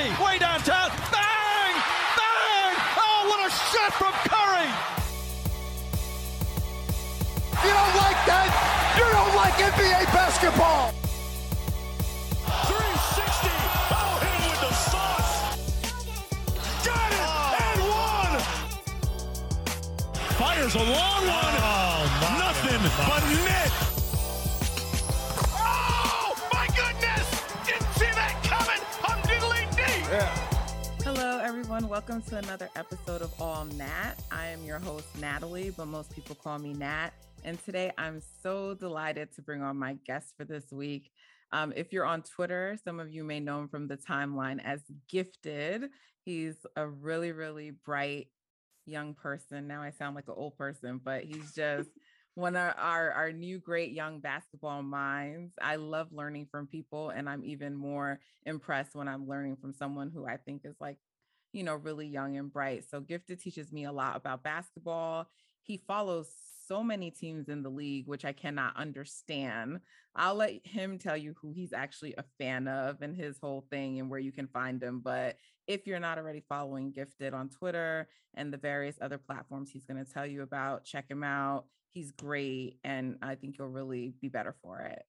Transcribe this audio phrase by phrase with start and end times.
[0.00, 0.88] Curry, way downtown.
[1.12, 1.74] Bang!
[2.16, 2.74] Bang!
[2.96, 4.68] Oh, what a shot from Curry!
[7.62, 8.48] You don't like that?
[8.96, 10.92] You don't like NBA basketball!
[12.66, 13.48] 360!
[13.92, 15.34] Oh, hit him with the sauce!
[16.86, 17.20] Got it!
[17.60, 18.40] And one!
[20.38, 21.09] Fires a long one!
[31.80, 31.90] Everyone.
[31.90, 34.14] Welcome to another episode of All Nat.
[34.30, 37.10] I am your host, Natalie, but most people call me Nat.
[37.42, 41.10] And today I'm so delighted to bring on my guest for this week.
[41.52, 44.80] Um, if you're on Twitter, some of you may know him from the timeline as
[45.08, 45.88] Gifted.
[46.22, 48.28] He's a really, really bright
[48.84, 49.66] young person.
[49.66, 51.88] Now I sound like an old person, but he's just
[52.34, 55.54] one of our, our new great young basketball minds.
[55.62, 60.10] I love learning from people, and I'm even more impressed when I'm learning from someone
[60.12, 60.98] who I think is like,
[61.52, 62.84] you know, really young and bright.
[62.90, 65.28] So Gifted teaches me a lot about basketball.
[65.62, 66.28] He follows
[66.66, 69.80] so many teams in the league, which I cannot understand.
[70.14, 73.98] I'll let him tell you who he's actually a fan of and his whole thing
[73.98, 75.00] and where you can find him.
[75.00, 79.84] But if you're not already following Gifted on Twitter and the various other platforms he's
[79.84, 81.64] going to tell you about, check him out.
[81.88, 82.78] He's great.
[82.84, 85.02] And I think you'll really be better for it.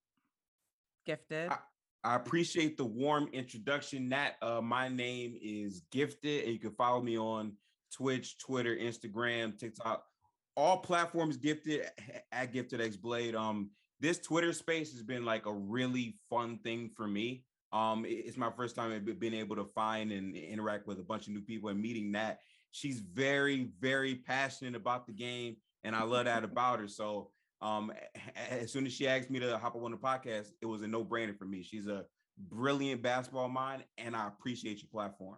[1.06, 1.52] Gifted.
[1.52, 1.58] I,
[2.04, 4.32] I appreciate the warm introduction, Nat.
[4.42, 7.54] Uh, my name is Gifted, and you can follow me on
[7.94, 10.04] Twitch, Twitter, Instagram, TikTok,
[10.58, 11.38] all platforms.
[11.38, 11.86] Gifted
[12.32, 13.36] at Gifted X Blade.
[13.36, 17.44] Um, this Twitter space has been like a really fun thing for me.
[17.72, 21.34] Um, it's my first time been able to find and interact with a bunch of
[21.34, 22.40] new people and meeting Nat.
[22.72, 26.88] She's very, very passionate about the game, and I love that about her.
[26.88, 27.30] So
[27.62, 27.92] um
[28.50, 31.38] as soon as she asked me to hop on the podcast it was a no-brainer
[31.38, 32.04] for me she's a
[32.38, 35.38] brilliant basketball mind and i appreciate your platform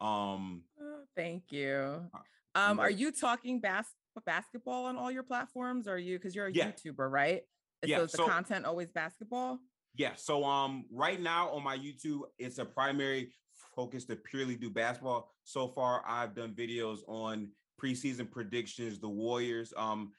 [0.00, 2.08] um Oh, Thank you.
[2.54, 3.94] Um, are you talking bas-
[4.26, 5.86] basketball on all your platforms?
[5.86, 6.70] Or are you because you're a Yeah.
[6.72, 7.42] YouTuber, right?
[7.84, 9.58] Yeah, So is the so- content always basketball?
[9.94, 13.30] yeah so um right now on my youtube it's a primary
[13.76, 19.74] focus to purely do basketball so far i've done videos on preseason predictions the warriors
[19.76, 20.10] um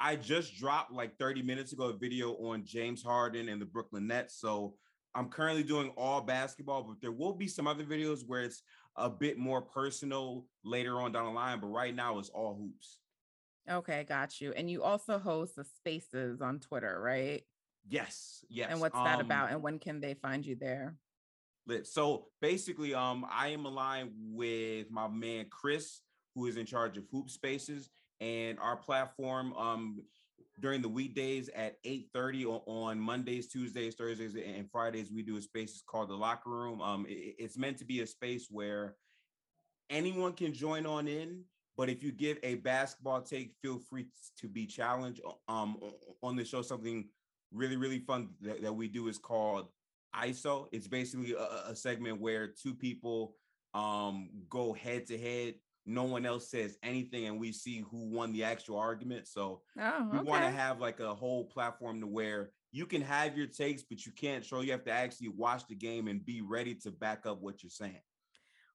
[0.00, 4.06] i just dropped like 30 minutes ago a video on james harden and the brooklyn
[4.06, 4.74] nets so
[5.14, 8.62] i'm currently doing all basketball but there will be some other videos where it's
[8.96, 12.98] a bit more personal later on down the line but right now it's all hoops
[13.68, 14.52] Okay, got you.
[14.52, 17.42] And you also host the spaces on Twitter, right?
[17.88, 19.50] yes yes And what's that um, about?
[19.52, 20.96] And when can they find you there?
[21.66, 21.86] lit.
[21.86, 26.00] So basically, um, I am aligned with my man Chris,
[26.34, 27.90] who is in charge of Hoop Spaces,
[28.20, 29.52] and our platform.
[29.54, 30.02] Um,
[30.58, 35.42] during the weekdays at 8:30 on, on Mondays, Tuesdays, Thursdays, and Fridays, we do a
[35.42, 36.82] space called the Locker Room.
[36.82, 38.96] Um, it- it's meant to be a space where
[39.88, 41.44] anyone can join on in.
[41.76, 44.06] But if you give a basketball take, feel free
[44.38, 45.22] to be challenged.
[45.48, 45.78] Um,
[46.22, 47.08] on the show, something
[47.52, 49.68] really, really fun that, that we do is called
[50.14, 50.68] ISO.
[50.72, 53.36] It's basically a, a segment where two people
[53.72, 55.54] um go head to head.
[55.90, 59.26] No one else says anything, and we see who won the actual argument.
[59.26, 63.36] So Oh, we want to have like a whole platform to where you can have
[63.36, 64.60] your takes, but you can't show.
[64.60, 67.70] You have to actually watch the game and be ready to back up what you're
[67.70, 68.00] saying.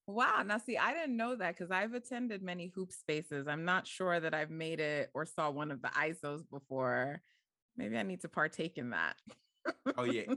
[0.07, 0.43] Wow.
[0.45, 3.47] Now, see, I didn't know that because I've attended many hoop spaces.
[3.47, 7.21] I'm not sure that I've made it or saw one of the ISOs before.
[7.77, 9.15] Maybe I need to partake in that.
[9.97, 10.23] Oh yeah.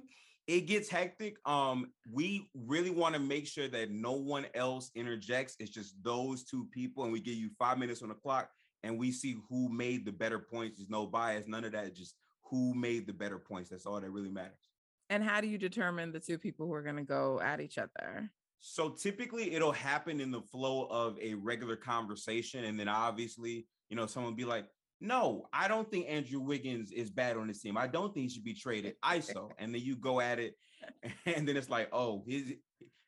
[0.49, 1.37] it gets hectic.
[1.45, 5.55] Um, we really want to make sure that no one else interjects.
[5.61, 8.49] It's just those two people, and we give you five minutes on the clock,
[8.83, 10.79] and we see who made the better points.
[10.79, 11.95] There's no bias, none of that.
[11.95, 12.15] Just
[12.45, 13.69] who made the better points.
[13.69, 14.71] That's all that really matters.
[15.11, 17.77] And how do you determine the two people who are going to go at each
[17.77, 18.31] other?
[18.59, 22.65] So typically it'll happen in the flow of a regular conversation.
[22.65, 24.67] And then obviously, you know, someone be like,
[25.01, 27.77] no, I don't think Andrew Wiggins is bad on this team.
[27.77, 28.95] I don't think he should be traded.
[29.05, 29.51] ISO.
[29.59, 30.55] And then you go at it,
[31.27, 32.55] and then it's like, oh, his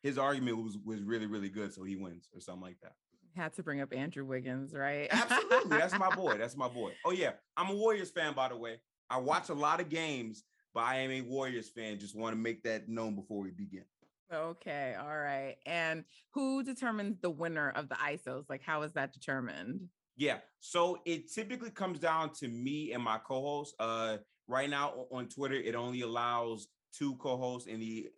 [0.02, 1.72] his argument was was really, really good.
[1.74, 2.92] So he wins or something like that.
[3.36, 5.08] Had to bring up Andrew Wiggins, right?
[5.10, 5.78] Absolutely.
[5.78, 6.36] That's my boy.
[6.38, 6.92] That's my boy.
[7.04, 7.32] Oh, yeah.
[7.56, 8.80] I'm a Warriors fan, by the way.
[9.08, 10.42] I watch a lot of games,
[10.74, 12.00] but I am a Warriors fan.
[12.00, 13.84] Just want to make that known before we begin.
[14.32, 15.56] Okay, all right.
[15.64, 18.44] And who determines the winner of the ISOs?
[18.48, 19.88] Like, how is that determined?
[20.20, 20.36] Yeah.
[20.60, 23.74] So it typically comes down to me and my co-host.
[23.80, 28.10] Uh, right now on Twitter, it only allows two co-hosts and the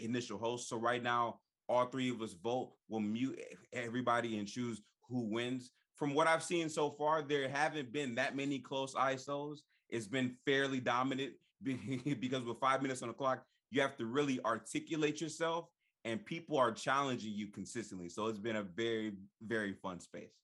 [0.00, 0.68] initial host.
[0.68, 2.72] So right now, all three of us vote.
[2.88, 3.40] We'll mute
[3.72, 5.70] everybody and choose who wins.
[5.94, 9.58] From what I've seen so far, there haven't been that many close ISOs.
[9.88, 14.40] It's been fairly dominant because with five minutes on the clock, you have to really
[14.44, 15.68] articulate yourself
[16.04, 18.08] and people are challenging you consistently.
[18.08, 20.43] So it's been a very, very fun space.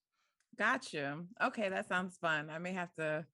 [0.60, 1.18] Gotcha.
[1.42, 2.50] Okay, that sounds fun.
[2.50, 3.24] I may have to.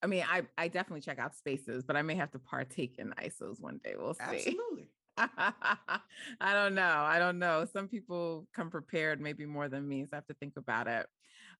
[0.00, 3.10] I mean, I I definitely check out spaces, but I may have to partake in
[3.20, 3.94] ISOs one day.
[3.98, 4.22] We'll see.
[4.22, 4.88] Absolutely.
[5.18, 6.00] I
[6.40, 6.82] don't know.
[7.04, 7.66] I don't know.
[7.72, 11.06] Some people come prepared maybe more than me, so I have to think about it.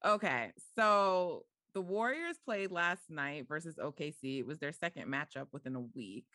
[0.04, 4.38] Okay, so the Warriors played last night versus OKC.
[4.38, 6.26] It was their second matchup within a week,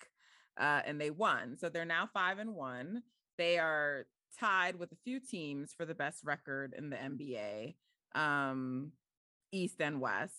[0.59, 1.57] uh, and they won.
[1.57, 3.01] So they're now five and one.
[3.37, 7.75] They are tied with a few teams for the best record in the NBA,
[8.15, 8.91] um,
[9.51, 10.33] East and West.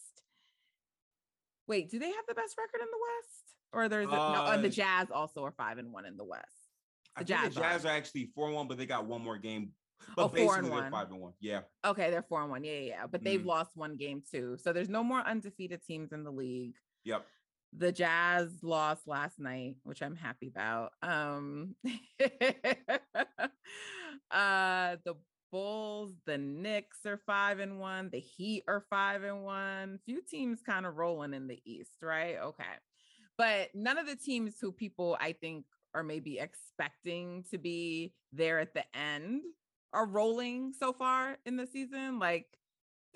[1.67, 3.45] Wait, do they have the best record in the West?
[3.73, 6.25] Or there's a, no, uh, the uh, Jazz also are five and one in the
[6.25, 6.45] West.
[7.17, 7.89] The I Jazz, the Jazz are.
[7.89, 9.73] are actually four and one, but they got one more game
[10.17, 10.91] but oh, four and one.
[10.91, 11.33] five and one.
[11.41, 11.61] Yeah.
[11.85, 12.65] Okay, they're four and one.
[12.65, 13.07] Yeah, yeah, yeah.
[13.11, 13.47] But they've mm.
[13.47, 14.57] lost one game too.
[14.61, 16.75] So there's no more undefeated teams in the league.
[17.05, 17.27] Yep.
[17.77, 20.93] The Jazz lost last night, which I'm happy about.
[21.03, 21.77] Um
[24.31, 25.15] uh the
[25.51, 29.99] Bulls, the Knicks are five and one, the Heat are five and one.
[30.05, 32.37] Few teams kind of rolling in the East, right?
[32.39, 32.65] Okay.
[33.37, 35.65] But none of the teams who people I think
[35.95, 39.43] are maybe expecting to be there at the end
[39.93, 42.19] are rolling so far in the season.
[42.19, 42.47] Like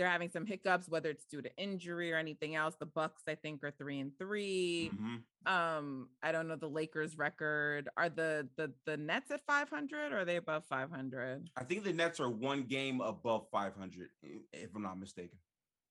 [0.02, 2.75] they're having some hiccups, whether it's due to injury or anything else.
[2.76, 5.16] The Bucks, I think, are three and 3 mm-hmm.
[5.44, 7.88] Um, I don't know the Lakers record.
[7.96, 11.50] Are the the the Nets at 500 or are they above 500?
[11.56, 14.08] I think the Nets are one game above 500,
[14.52, 15.38] if I'm not mistaken.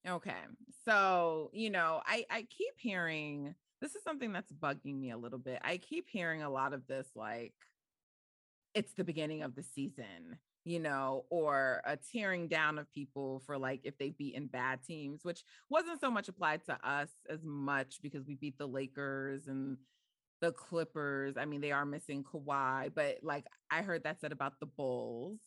[0.06, 0.34] Okay.
[0.84, 5.40] So, you know, I I keep hearing this is something that's bugging me a little
[5.40, 5.60] bit.
[5.64, 7.54] I keep hearing a lot of this like
[8.74, 13.58] it's the beginning of the season you know, or a tearing down of people for
[13.58, 18.00] like if they've beaten bad teams, which wasn't so much applied to us as much
[18.02, 19.78] because we beat the Lakers and
[20.42, 21.36] the Clippers.
[21.38, 25.40] I mean, they are missing Kawhi, but like I heard that said about the Bulls.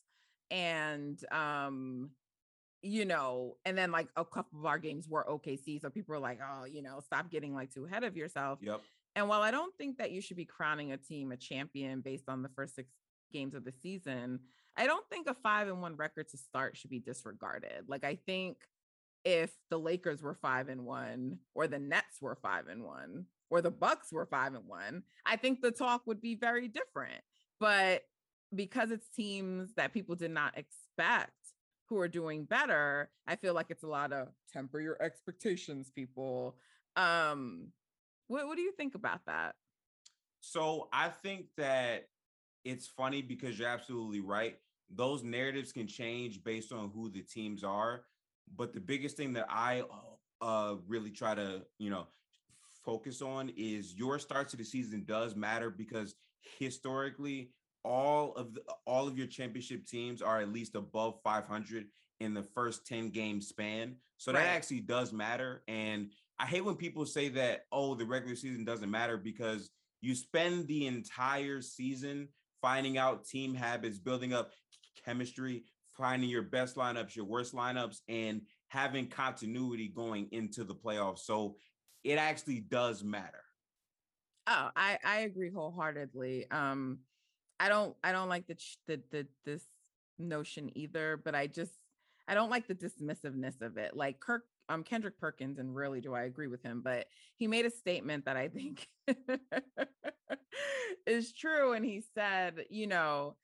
[0.50, 2.10] And um,
[2.82, 5.80] you know, and then like a couple of our games were OKC.
[5.80, 8.58] So people were like, oh, you know, stop getting like too ahead of yourself.
[8.62, 8.82] Yep.
[9.16, 12.28] And while I don't think that you should be crowning a team a champion based
[12.28, 12.90] on the first six
[13.32, 14.40] games of the season,
[14.76, 17.84] I don't think a five and one record to start should be disregarded.
[17.88, 18.56] Like I think
[19.24, 23.60] if the Lakers were five and one, or the Nets were five and one, or
[23.60, 27.22] the Bucks were five and one, I think the talk would be very different.
[27.60, 28.02] But
[28.54, 31.32] because it's teams that people did not expect
[31.88, 36.56] who are doing better, I feel like it's a lot of temper your expectations, people.
[36.96, 37.68] Um,
[38.28, 39.54] what, what do you think about that?
[40.40, 42.04] So I think that
[42.64, 44.56] it's funny because you're absolutely right.
[44.90, 48.02] Those narratives can change based on who the teams are.
[48.56, 49.82] But the biggest thing that I
[50.40, 52.06] uh, really try to, you know,
[52.84, 56.14] focus on is your start to the season does matter because
[56.58, 57.50] historically
[57.82, 61.86] all of the, all of your championship teams are at least above 500
[62.20, 63.96] in the first 10 game span.
[64.18, 64.40] So right.
[64.40, 65.62] that actually does matter.
[65.68, 69.70] And I hate when people say that, oh, the regular season doesn't matter because
[70.00, 72.28] you spend the entire season
[72.64, 74.52] finding out team habits, building up
[75.04, 75.64] chemistry,
[75.98, 81.18] finding your best lineups, your worst lineups, and having continuity going into the playoffs.
[81.18, 81.56] So
[82.04, 83.42] it actually does matter.
[84.46, 86.50] Oh, I I agree wholeheartedly.
[86.50, 87.00] Um,
[87.60, 88.56] I don't I don't like the
[88.86, 89.64] the the this
[90.18, 91.72] notion either, but I just
[92.26, 93.94] I don't like the dismissiveness of it.
[93.94, 97.66] Like Kirk um Kendrick Perkins, and really do I agree with him, but he made
[97.66, 98.88] a statement that I think
[101.06, 101.72] is true.
[101.72, 103.36] And he said, you know,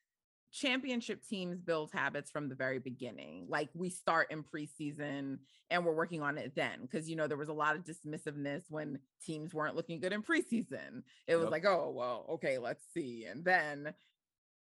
[0.52, 3.46] championship teams build habits from the very beginning.
[3.48, 5.38] Like we start in preseason
[5.70, 6.88] and we're working on it then.
[6.90, 10.22] Cause you know, there was a lot of dismissiveness when teams weren't looking good in
[10.22, 11.02] preseason.
[11.26, 11.52] It was yep.
[11.52, 13.26] like, oh, well, okay, let's see.
[13.30, 13.94] And then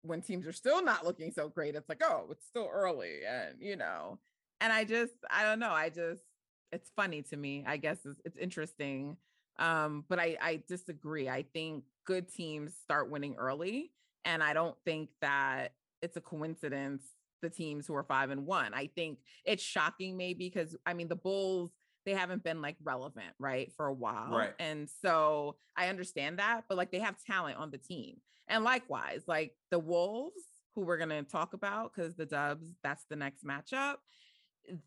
[0.01, 3.19] when teams are still not looking so great, it's like, oh, it's still early.
[3.27, 4.19] And you know,
[4.61, 5.71] and I just, I don't know.
[5.71, 6.23] I just,
[6.71, 7.63] it's funny to me.
[7.65, 9.17] I guess it's, it's interesting.
[9.57, 11.27] Um, but I, I disagree.
[11.27, 13.91] I think good teams start winning early.
[14.25, 17.03] And I don't think that it's a coincidence
[17.43, 18.73] the teams who are five and one.
[18.73, 21.69] I think it's shocking maybe because I mean the Bulls,
[22.05, 24.31] they haven't been like relevant, right, for a while.
[24.31, 24.53] Right.
[24.59, 28.17] And so I understand that, but like they have talent on the team.
[28.47, 30.41] And likewise, like the Wolves,
[30.75, 33.97] who we're gonna talk about because the dubs, that's the next matchup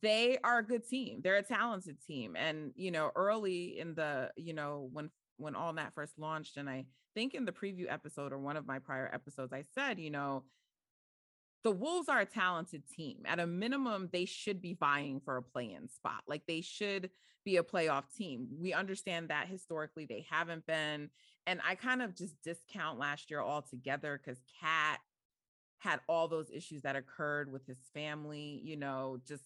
[0.00, 1.20] they are a good team.
[1.24, 2.36] They're a talented team.
[2.36, 6.68] And, you know, early in the, you know, when when all that first launched, and
[6.68, 10.10] I think in the preview episode or one of my prior episodes, I said, you
[10.10, 10.44] know,
[11.64, 13.18] the Wolves are a talented team.
[13.24, 16.22] At a minimum, they should be vying for a play-in spot.
[16.26, 17.10] Like they should
[17.44, 18.48] be a playoff team.
[18.60, 21.10] We understand that historically they haven't been.
[21.46, 25.00] And I kind of just discount last year altogether because KAT
[25.78, 29.42] had all those issues that occurred with his family, you know, just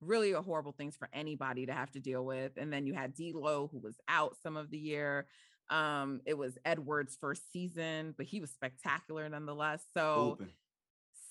[0.00, 2.52] really horrible things for anybody to have to deal with.
[2.56, 5.26] And then you had D'Lo, who was out some of the year.
[5.70, 9.82] Um, it was Edwards' first season, but he was spectacular nonetheless.
[9.96, 10.50] So, Open.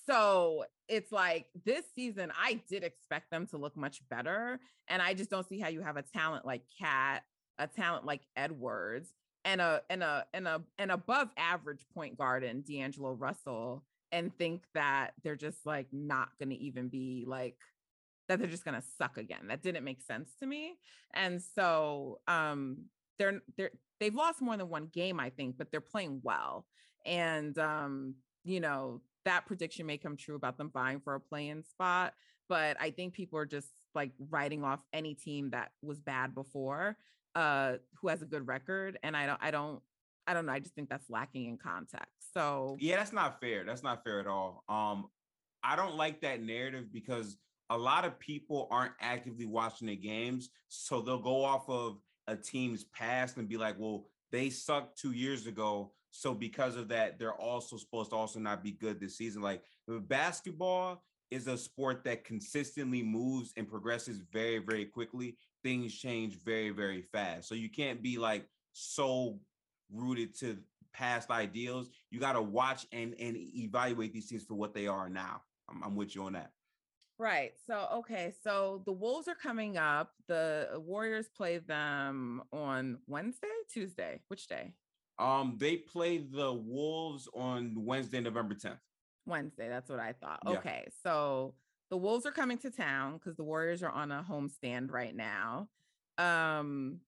[0.06, 5.14] so it's like this season, I did expect them to look much better, and I
[5.14, 7.22] just don't see how you have a talent like Cat,
[7.58, 9.08] a talent like Edwards,
[9.44, 14.36] and a and a and a an above average point guard in D'Angelo Russell, and
[14.36, 17.56] think that they're just like not going to even be like
[18.28, 19.48] that they're just going to suck again.
[19.48, 20.78] That didn't make sense to me.
[21.12, 22.86] And so um
[23.18, 23.70] they're they're
[24.04, 26.66] they've lost more than one game I think, but they're playing well.
[27.06, 31.64] And um you know, that prediction may come true about them vying for a play-in
[31.64, 32.12] spot,
[32.46, 36.98] but I think people are just like writing off any team that was bad before
[37.34, 39.80] uh who has a good record and I don't I don't
[40.26, 42.34] I don't know, I just think that's lacking in context.
[42.34, 43.64] So Yeah, that's not fair.
[43.64, 44.64] That's not fair at all.
[44.68, 45.08] Um
[45.62, 47.38] I don't like that narrative because
[47.70, 52.36] a lot of people aren't actively watching the games, so they'll go off of a
[52.36, 57.18] team's past and be like, "Well, they sucked two years ago, so because of that,
[57.18, 62.04] they're also supposed to also not be good this season." Like basketball is a sport
[62.04, 65.36] that consistently moves and progresses very, very quickly.
[65.62, 69.38] Things change very, very fast, so you can't be like so
[69.92, 70.58] rooted to
[70.92, 71.90] past ideals.
[72.10, 75.42] You got to watch and and evaluate these teams for what they are now.
[75.68, 76.52] I'm, I'm with you on that.
[77.18, 77.52] Right.
[77.66, 78.32] So, okay.
[78.42, 80.12] So the Wolves are coming up.
[80.26, 84.20] The Warriors play them on Wednesday, Tuesday.
[84.28, 84.72] Which day?
[85.18, 88.78] Um, they play the Wolves on Wednesday, November 10th.
[89.26, 89.68] Wednesday.
[89.68, 90.40] That's what I thought.
[90.44, 90.58] Yeah.
[90.58, 90.88] Okay.
[91.02, 91.54] So
[91.90, 95.68] the Wolves are coming to town because the Warriors are on a homestand right now.
[96.18, 97.00] Um,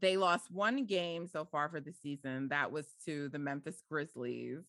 [0.00, 2.48] they lost one game so far for the season.
[2.48, 4.64] That was to the Memphis Grizzlies,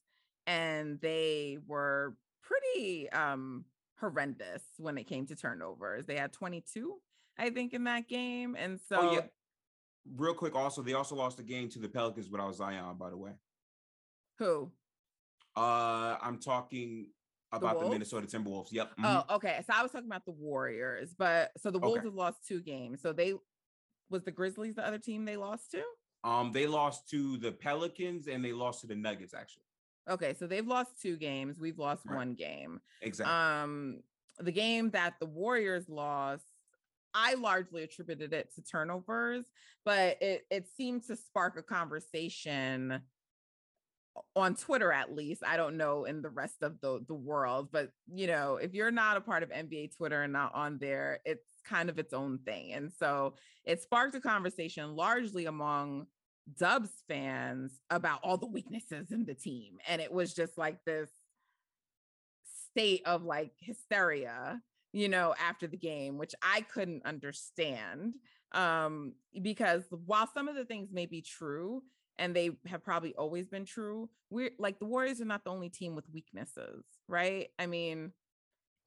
[0.46, 3.66] and they were pretty um
[4.00, 6.06] horrendous when it came to turnovers.
[6.06, 6.96] They had 22,
[7.38, 8.56] I think, in that game.
[8.58, 9.22] And so oh, yeah.
[10.16, 13.18] real quick, also, they also lost the game to the Pelicans without Zion, by the
[13.18, 13.32] way.
[14.40, 14.72] Who?
[15.56, 17.08] Uh I'm talking
[17.52, 18.72] about the, the Minnesota Timberwolves.
[18.72, 18.92] Yep.
[18.92, 19.06] Mm-hmm.
[19.06, 19.64] Oh, okay.
[19.66, 22.08] So I was talking about the Warriors, but so the Wolves okay.
[22.08, 23.02] have lost two games.
[23.02, 23.34] So they
[24.10, 25.82] was the Grizzlies the other team they lost to?
[26.24, 29.64] Um, they lost to the Pelicans and they lost to the Nuggets actually.
[30.10, 31.60] Okay, so they've lost two games.
[31.60, 32.16] We've lost right.
[32.16, 32.80] one game.
[33.02, 33.34] Exactly.
[33.34, 34.00] Um,
[34.40, 36.46] the game that the Warriors lost,
[37.14, 39.46] I largely attributed it to turnovers,
[39.84, 43.02] but it it seemed to spark a conversation
[44.36, 45.44] on Twitter at least.
[45.46, 48.92] I don't know in the rest of the the world, but you know, if you're
[48.92, 52.40] not a part of NBA Twitter and not on there, it's kind of its own
[52.46, 52.74] thing.
[52.74, 53.34] And so
[53.66, 56.08] it sparked a conversation largely among
[56.58, 59.78] Dubs fans about all the weaknesses in the team.
[59.88, 61.10] And it was just like this
[62.72, 64.62] state of like hysteria,
[64.94, 68.14] you know, after the game, which I couldn't understand.
[68.54, 71.84] Um, because while some of the things may be true,
[72.20, 75.70] and they have probably always been true, we're like the Warriors are not the only
[75.70, 77.50] team with weaknesses, right?
[77.60, 78.12] I mean,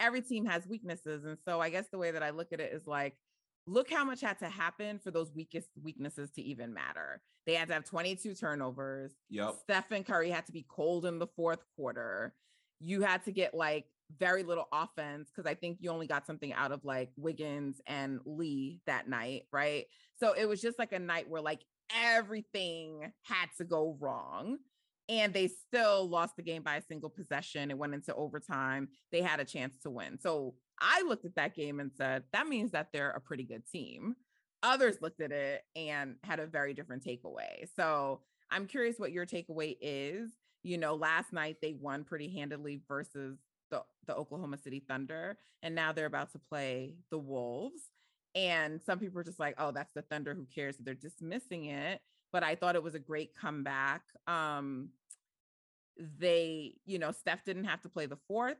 [0.00, 1.25] every team has weaknesses.
[1.25, 3.17] And so I guess the way that I look at it is like
[3.71, 7.23] look how much had to happen for those weakest weaknesses to even matter.
[7.47, 9.12] They had to have 22 turnovers.
[9.31, 9.55] Yep.
[9.62, 12.35] Stephen Curry had to be cold in the fourth quarter.
[12.81, 13.87] You had to get like
[14.19, 18.19] very little offense because I think you only got something out of like Wiggins and
[18.25, 19.85] Lee that night, right?
[20.19, 21.61] So it was just like a night where like
[21.95, 24.59] everything had to go wrong.
[25.09, 27.71] And they still lost the game by a single possession.
[27.71, 28.89] It went into overtime.
[29.11, 30.21] They had a chance to win.
[30.21, 33.67] So I looked at that game and said, that means that they're a pretty good
[33.67, 34.17] team.
[34.63, 37.69] Others looked at it and had a very different takeaway.
[37.77, 38.21] So
[38.51, 40.31] I'm curious what your takeaway is.
[40.63, 43.39] You know, last night they won pretty handily versus
[43.71, 47.81] the, the Oklahoma City Thunder, and now they're about to play the Wolves.
[48.35, 50.77] And some people are just like, oh, that's the Thunder, who cares?
[50.79, 52.01] They're dismissing it.
[52.33, 54.03] But I thought it was a great comeback.
[54.27, 54.91] Um,
[55.97, 58.59] they, you know, Steph didn't have to play the fourth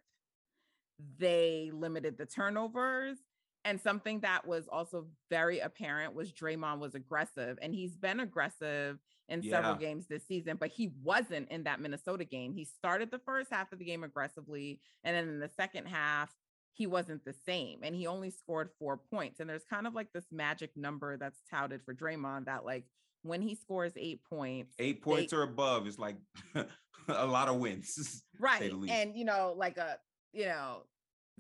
[1.19, 3.19] they limited the turnovers.
[3.65, 8.99] And something that was also very apparent was Draymond was aggressive, and he's been aggressive
[9.29, 9.51] in yeah.
[9.51, 12.55] several games this season, but he wasn't in that Minnesota game.
[12.55, 16.35] He started the first half of the game aggressively, and then in the second half,
[16.73, 19.41] he wasn't the same, and he only scored four points.
[19.41, 22.85] And there's kind of like this magic number that's touted for Draymond that like
[23.23, 26.17] when he scores eight points, eight points they, or above is like
[27.09, 28.73] a lot of wins, right?
[28.89, 29.99] And you know, like a
[30.33, 30.83] you know,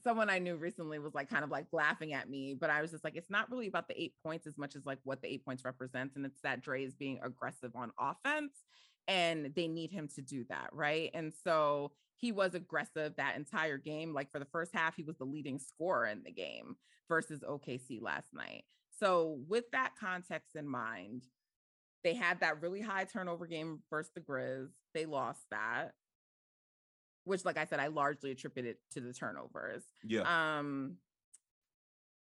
[0.02, 2.90] someone I knew recently was like kind of like laughing at me, but I was
[2.90, 5.28] just like, it's not really about the eight points as much as like what the
[5.28, 6.16] eight points represents.
[6.16, 8.52] And it's that Dre is being aggressive on offense
[9.08, 10.70] and they need him to do that.
[10.72, 11.10] Right.
[11.14, 14.14] And so he was aggressive that entire game.
[14.14, 16.76] Like for the first half, he was the leading scorer in the game
[17.08, 18.64] versus OKC last night.
[18.98, 21.22] So, with that context in mind,
[22.04, 24.68] they had that really high turnover game versus the Grizz.
[24.92, 25.92] They lost that,
[27.24, 29.82] which, like I said, I largely attributed to the turnovers.
[30.04, 30.22] Yeah.
[30.58, 30.96] Um,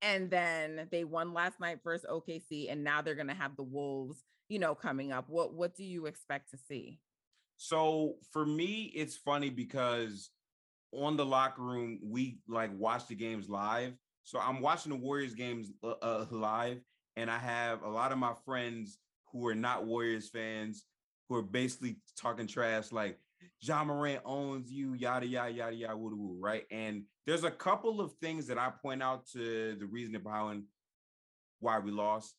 [0.02, 3.62] and then they won last night versus OKC, and now they're going to have the
[3.62, 5.28] Wolves, you know, coming up.
[5.28, 7.00] What what do you expect to see?
[7.56, 10.30] So for me, it's funny because
[10.92, 13.94] on the locker room, we like watch the games live.
[14.24, 16.80] So I'm watching the Warriors games uh, uh, live,
[17.16, 18.98] and I have a lot of my friends
[19.32, 20.84] who are not Warriors fans
[21.28, 23.18] who are basically talking trash like
[23.60, 26.64] Ja Morant owns you, yada yada yada yada woo woo, right?
[26.70, 30.64] And there's a couple of things that I point out to the reason behind
[31.60, 32.34] why we lost.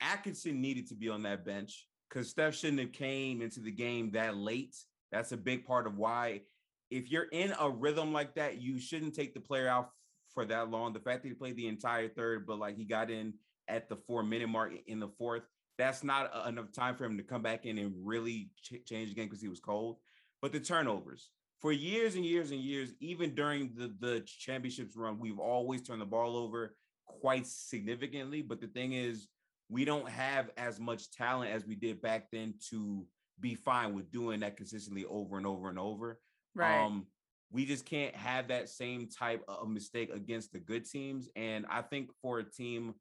[0.00, 4.10] Atkinson needed to be on that bench because Steph shouldn't have came into the game
[4.12, 4.76] that late.
[5.10, 6.42] That's a big part of why.
[6.90, 9.90] If you're in a rhythm like that, you shouldn't take the player out
[10.34, 10.92] for that long.
[10.92, 13.34] The fact that he played the entire third, but like he got in
[13.68, 15.42] at the four minute mark in the fourth,
[15.78, 19.14] that's not enough time for him to come back in and really ch- change the
[19.14, 19.96] game because he was cold.
[20.42, 21.30] But the turnovers
[21.60, 26.02] for years and years and years, even during the the championships run, we've always turned
[26.02, 26.74] the ball over
[27.06, 28.42] quite significantly.
[28.42, 29.28] But the thing is,
[29.70, 33.06] we don't have as much talent as we did back then to
[33.40, 36.20] be fine with doing that consistently over and over and over.
[36.54, 36.84] Right.
[36.84, 37.06] Um,
[37.52, 41.28] we just can't have that same type of mistake against the good teams.
[41.36, 42.94] And I think for a team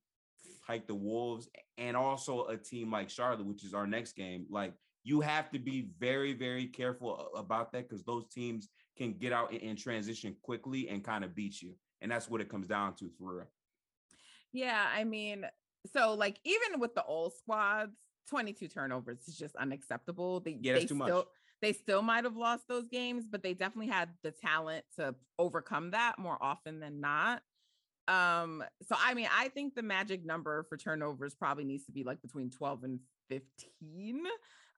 [0.70, 4.74] like the Wolves and also a team like Charlotte, which is our next game, like
[5.04, 9.52] you have to be very, very careful about that because those teams can get out
[9.52, 11.74] and transition quickly and kind of beat you.
[12.02, 13.48] And that's what it comes down to for real.
[14.54, 15.46] Yeah, I mean,
[15.94, 17.96] so like even with the old squads,
[18.30, 20.40] 22 turnovers is just unacceptable.
[20.40, 21.26] They, yeah, they too still, much.
[21.62, 25.92] They still might have lost those games, but they definitely had the talent to overcome
[25.92, 27.42] that more often than not.
[28.08, 32.04] Um, so I mean, I think the magic number for turnovers probably needs to be
[32.04, 34.24] like between 12 and 15.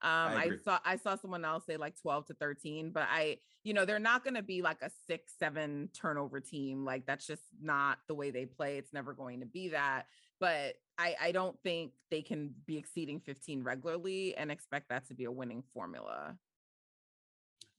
[0.03, 3.37] Um, I, I saw I saw someone else say like 12 to 13, but I,
[3.63, 6.83] you know, they're not going to be like a six, seven turnover team.
[6.83, 8.77] Like that's just not the way they play.
[8.77, 10.07] It's never going to be that.
[10.41, 15.13] But I, I don't think they can be exceeding 15 regularly and expect that to
[15.13, 16.35] be a winning formula.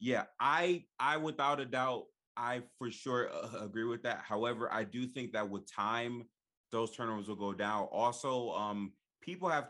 [0.00, 2.06] Yeah, I I without a doubt,
[2.38, 4.22] I for sure uh, agree with that.
[4.26, 6.24] However, I do think that with time,
[6.72, 7.88] those turnovers will go down.
[7.92, 9.68] Also, um, people have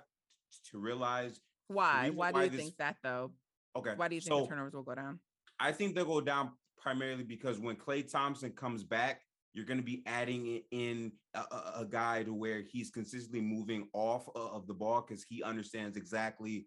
[0.71, 2.11] to realize Why?
[2.11, 3.33] Why do why you this- think that though?
[3.77, 3.93] okay.
[3.97, 5.21] Why do you think so the turnovers will go down?
[5.59, 9.23] I think they'll go down primarily because when Klay Thompson comes back,
[9.53, 13.89] you're going to be adding in a, a, a guy to where he's consistently moving
[13.93, 16.67] off of the ball because he understands exactly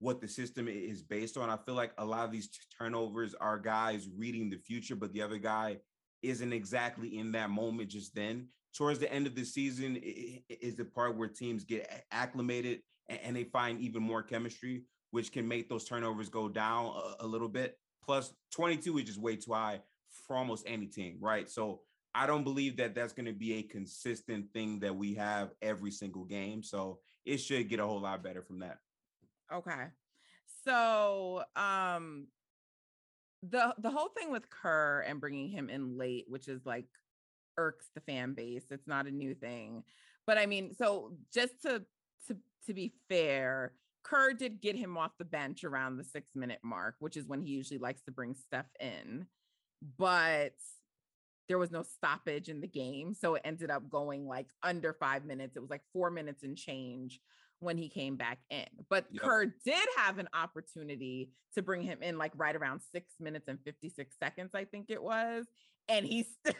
[0.00, 1.50] what the system is based on.
[1.50, 5.22] I feel like a lot of these turnovers are guys reading the future, but the
[5.22, 5.78] other guy
[6.22, 8.48] isn't exactly in that moment just then.
[8.76, 13.36] Towards the end of the season is the part where teams get acclimated a- and
[13.36, 17.48] they find even more chemistry, which can make those turnovers go down a, a little
[17.48, 17.78] bit.
[18.02, 19.80] Plus, 22 is just way too high
[20.26, 21.48] for almost any team, right?
[21.48, 21.80] So
[22.14, 25.90] I don't believe that that's going to be a consistent thing that we have every
[25.90, 26.62] single game.
[26.62, 28.78] So it should get a whole lot better from that.
[29.52, 29.86] Okay.
[30.64, 32.28] So, um
[33.50, 36.86] the the whole thing with Kerr and bringing him in late, which is like
[37.56, 38.64] irks the fan base.
[38.70, 39.84] It's not a new thing.
[40.26, 41.84] But I mean, so just to
[42.28, 42.36] to
[42.66, 43.72] to be fair,
[44.02, 47.40] Kerr did get him off the bench around the 6 minute mark, which is when
[47.40, 49.26] he usually likes to bring Steph in.
[49.98, 50.54] But
[51.48, 55.24] there was no stoppage in the game, so it ended up going like under 5
[55.24, 55.56] minutes.
[55.56, 57.20] It was like 4 minutes and change
[57.60, 58.66] when he came back in.
[58.88, 59.22] But Yep.
[59.22, 63.58] Kerr did have an opportunity to bring him in like right around six minutes and
[63.64, 65.46] 56 seconds, I think it was.
[65.88, 66.54] And he still,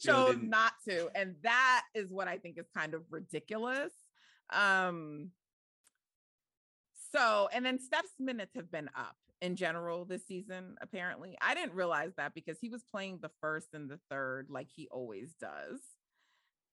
[0.00, 1.08] chose not to.
[1.14, 3.92] And that is what I think is kind of ridiculous.
[4.54, 5.30] Um,
[7.12, 11.36] so, and then Steph's minutes have been up in general this season, apparently.
[11.40, 14.88] I didn't realize that because he was playing the first and the third like he
[14.90, 15.80] always does.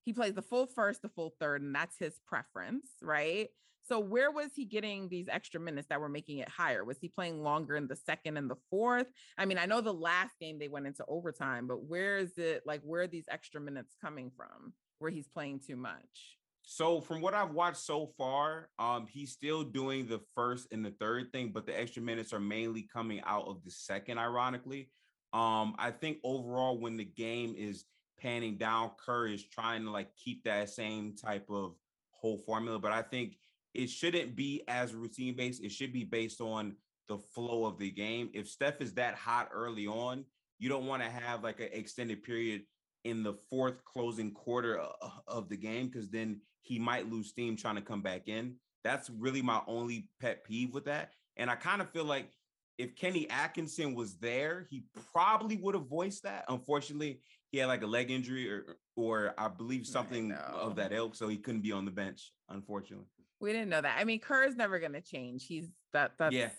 [0.04, 3.48] He plays the full first, the full third, and that's his preference, right?
[3.88, 6.84] So, where was he getting these extra minutes that were making it higher?
[6.84, 9.08] Was he playing longer in the second and the fourth?
[9.38, 12.62] I mean, I know the last game they went into overtime, but where is it
[12.64, 16.38] like where are these extra minutes coming from where he's playing too much?
[16.64, 20.92] So from what I've watched so far, um, he's still doing the first and the
[20.92, 24.88] third thing, but the extra minutes are mainly coming out of the second, ironically.
[25.32, 27.84] Um, I think overall, when the game is
[28.18, 31.74] panning down, Kerr is trying to like keep that same type of
[32.10, 33.36] whole formula, but I think
[33.74, 35.62] it shouldn't be as routine based.
[35.62, 36.76] It should be based on
[37.08, 38.30] the flow of the game.
[38.32, 40.24] If Steph is that hot early on,
[40.58, 42.62] you don't want to have like an extended period
[43.04, 44.80] in the fourth closing quarter
[45.26, 48.54] of the game because then he might lose steam trying to come back in.
[48.84, 51.10] That's really my only pet peeve with that.
[51.36, 52.30] And I kind of feel like
[52.78, 56.44] if Kenny Atkinson was there, he probably would have voiced that.
[56.48, 60.92] Unfortunately, he had like a leg injury or or I believe something I of that
[60.92, 63.06] ilk, so he couldn't be on the bench, unfortunately.
[63.40, 63.98] We didn't know that.
[63.98, 65.46] I mean, Kerr's never gonna change.
[65.46, 66.50] He's that that's yeah.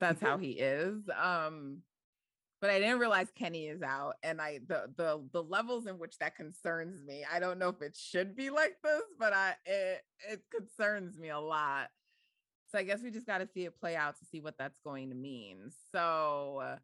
[0.00, 1.08] that's how he is.
[1.16, 1.78] Um,
[2.64, 6.16] but I didn't realize Kenny is out, and I the the the levels in which
[6.20, 7.22] that concerns me.
[7.30, 10.00] I don't know if it should be like this, but I it
[10.30, 11.90] it concerns me a lot.
[12.68, 14.78] So I guess we just got to see it play out to see what that's
[14.82, 15.72] going to mean.
[15.92, 16.78] So,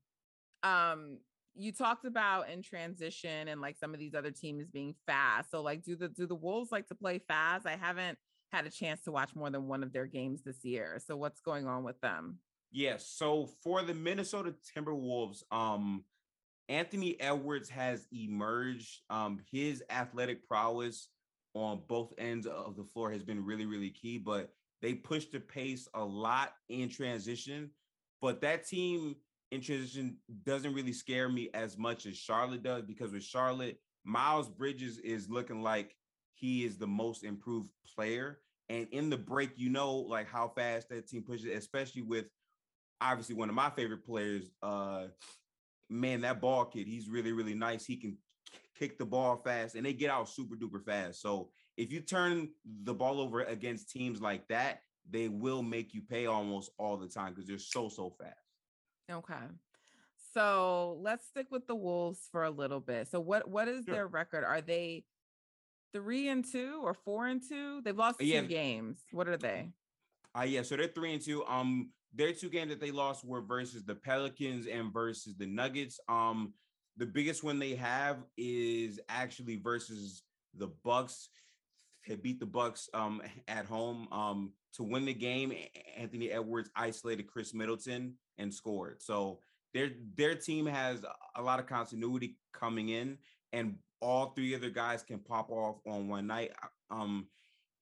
[0.63, 1.17] um,
[1.55, 5.51] you talked about in transition and like some of these other teams being fast.
[5.51, 7.67] So like do the do the Wolves like to play fast?
[7.67, 8.19] I haven't
[8.53, 11.01] had a chance to watch more than one of their games this year.
[11.07, 12.37] So what's going on with them?
[12.71, 13.07] Yes.
[13.07, 16.05] So for the Minnesota Timberwolves, um
[16.69, 19.01] Anthony Edwards has emerged.
[19.11, 21.09] Um his athletic prowess
[21.55, 24.53] on both ends of the floor has been really really key, but
[24.83, 27.71] they push the pace a lot in transition.
[28.21, 29.17] But that team
[29.51, 34.49] in transition doesn't really scare me as much as Charlotte does because with Charlotte, Miles
[34.49, 35.97] Bridges is looking like
[36.35, 38.41] he is the most improved player.
[38.69, 42.27] And in the break, you know, like how fast that team pushes, especially with
[43.01, 44.51] obviously one of my favorite players.
[44.63, 45.07] Uh,
[45.89, 47.85] man, that ball kid, he's really, really nice.
[47.85, 48.17] He can
[48.79, 51.21] kick the ball fast and they get out super duper fast.
[51.21, 52.49] So if you turn
[52.85, 57.09] the ball over against teams like that, they will make you pay almost all the
[57.09, 58.37] time because they're so, so fast.
[59.11, 59.35] Okay.
[60.33, 63.09] So let's stick with the Wolves for a little bit.
[63.09, 63.95] So what what is sure.
[63.95, 64.45] their record?
[64.45, 65.05] Are they
[65.93, 67.81] three and two or four and two?
[67.83, 69.01] They've lost two games.
[69.11, 69.71] What are they?
[70.39, 71.45] Uh yeah, so they're three and two.
[71.47, 76.01] Um, their two games that they lost were versus the Pelicans and versus the Nuggets.
[76.09, 76.55] Um,
[76.97, 80.23] the biggest one they have is actually versus
[80.57, 81.29] the Bucks.
[82.07, 84.09] They beat the Bucks um at home.
[84.11, 85.53] Um, to win the game,
[85.97, 89.03] Anthony Edwards isolated Khris Middleton and scored.
[89.03, 89.41] So
[89.75, 91.05] their their team has
[91.37, 93.19] a lot of continuity coming in,
[93.53, 96.53] and all three other guys can pop off on one night.
[96.91, 97.27] Um,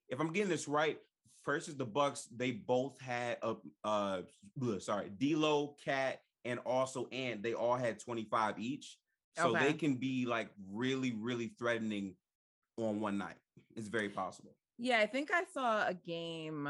[0.08, 0.98] if I'm getting this right,
[1.56, 2.28] is the Bucks.
[2.34, 4.22] They both had a uh,
[4.80, 7.42] sorry, D'Lo, Cat, and also Ant.
[7.42, 8.98] They all had 25 each,
[9.37, 9.66] so okay.
[9.66, 12.14] they can be like really, really threatening
[12.76, 13.37] on one night.
[13.76, 14.54] It's very possible.
[14.78, 16.68] Yeah, I think I saw a game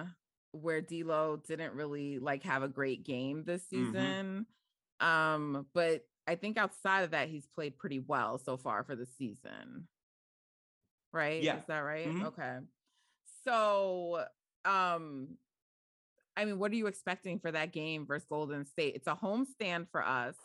[0.53, 3.93] where D'Lo didn't really like have a great game this mm-hmm.
[3.93, 4.47] season.
[5.03, 5.07] Mm-hmm.
[5.07, 9.07] Um, but I think outside of that, he's played pretty well so far for the
[9.19, 9.89] season.
[11.13, 11.43] Right?
[11.43, 11.59] Yeah.
[11.59, 12.09] Is that right?
[12.09, 12.27] Mm-hmm.
[12.27, 12.59] Okay.
[13.45, 14.25] So
[14.69, 15.29] um
[16.37, 18.95] I mean, what are you expecting for that game versus Golden State?
[18.95, 20.37] It's a home stand for us.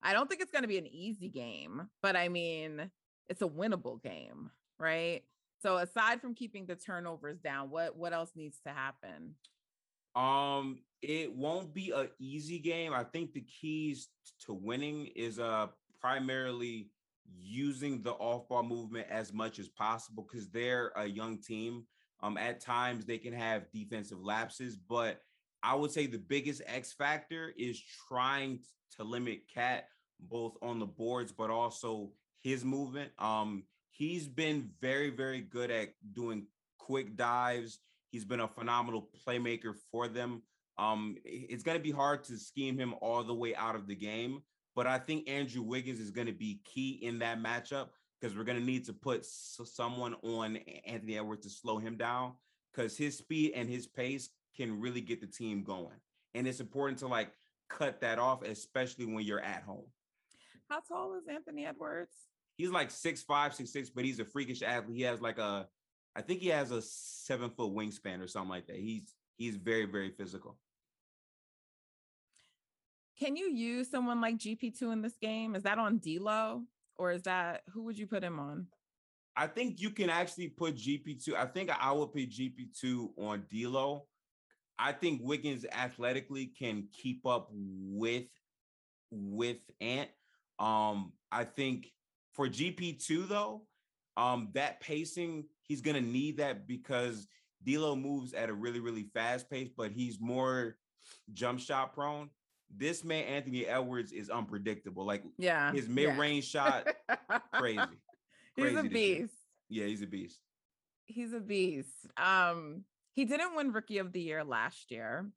[0.00, 2.88] I don't think it's going to be an easy game, but I mean,
[3.28, 5.22] it's a winnable game, right?
[5.60, 9.34] So aside from keeping the turnovers down, what what else needs to happen?
[10.14, 12.92] Um, it won't be an easy game.
[12.92, 14.08] I think the keys
[14.46, 15.66] to winning is uh
[16.00, 16.90] primarily
[17.38, 21.84] using the off-ball movement as much as possible because they're a young team.
[22.22, 25.20] Um, at times they can have defensive lapses, but
[25.62, 28.60] I would say the biggest X factor is trying
[28.96, 29.86] to limit Cat
[30.20, 32.10] both on the boards, but also
[32.42, 33.10] his movement.
[33.18, 36.46] Um, he's been very, very good at doing
[36.78, 37.78] quick dives.
[38.10, 40.42] He's been a phenomenal playmaker for them.
[40.78, 43.94] Um, it's going to be hard to scheme him all the way out of the
[43.94, 44.42] game,
[44.74, 47.88] but I think Andrew Wiggins is going to be key in that matchup
[48.20, 52.32] because we're going to need to put someone on Anthony Edwards to slow him down
[52.72, 55.96] because his speed and his pace can really get the team going.
[56.34, 57.30] And it's important to like
[57.68, 59.86] cut that off, especially when you're at home.
[60.68, 62.14] How tall is Anthony Edwards?
[62.60, 64.96] he's like six five, six six, but he's a freakish athlete.
[64.96, 65.66] He has like a,
[66.14, 68.76] I think he has a seven foot wingspan or something like that.
[68.76, 70.58] He's he's very very physical.
[73.18, 75.54] Can you use someone like GP two in this game?
[75.54, 76.64] Is that on D'Lo
[77.00, 78.66] or is that who would you put him on?
[79.34, 81.34] I think you can actually put GP two.
[81.34, 84.04] I think I would put GP two on D'Lo.
[84.78, 88.26] I think Wiggins athletically can keep up with
[89.10, 90.10] with Ant.
[90.58, 91.90] Um, I think
[92.34, 93.62] for GP2 though,
[94.18, 97.26] um, that pacing, he's gonna need that because
[97.64, 100.76] D'Lo moves at a really, really fast pace, but he's more
[101.32, 102.28] jump shot prone.
[102.74, 105.04] This man, Anthony Edwards, is unpredictable.
[105.04, 106.82] Like, yeah, his mid range yeah.
[106.82, 107.80] shot, crazy.
[108.56, 109.34] He's a beast.
[109.68, 110.40] Yeah, he's a beast.
[111.06, 112.06] He's a beast.
[112.16, 115.30] Um, he didn't win Rookie of the Year last year.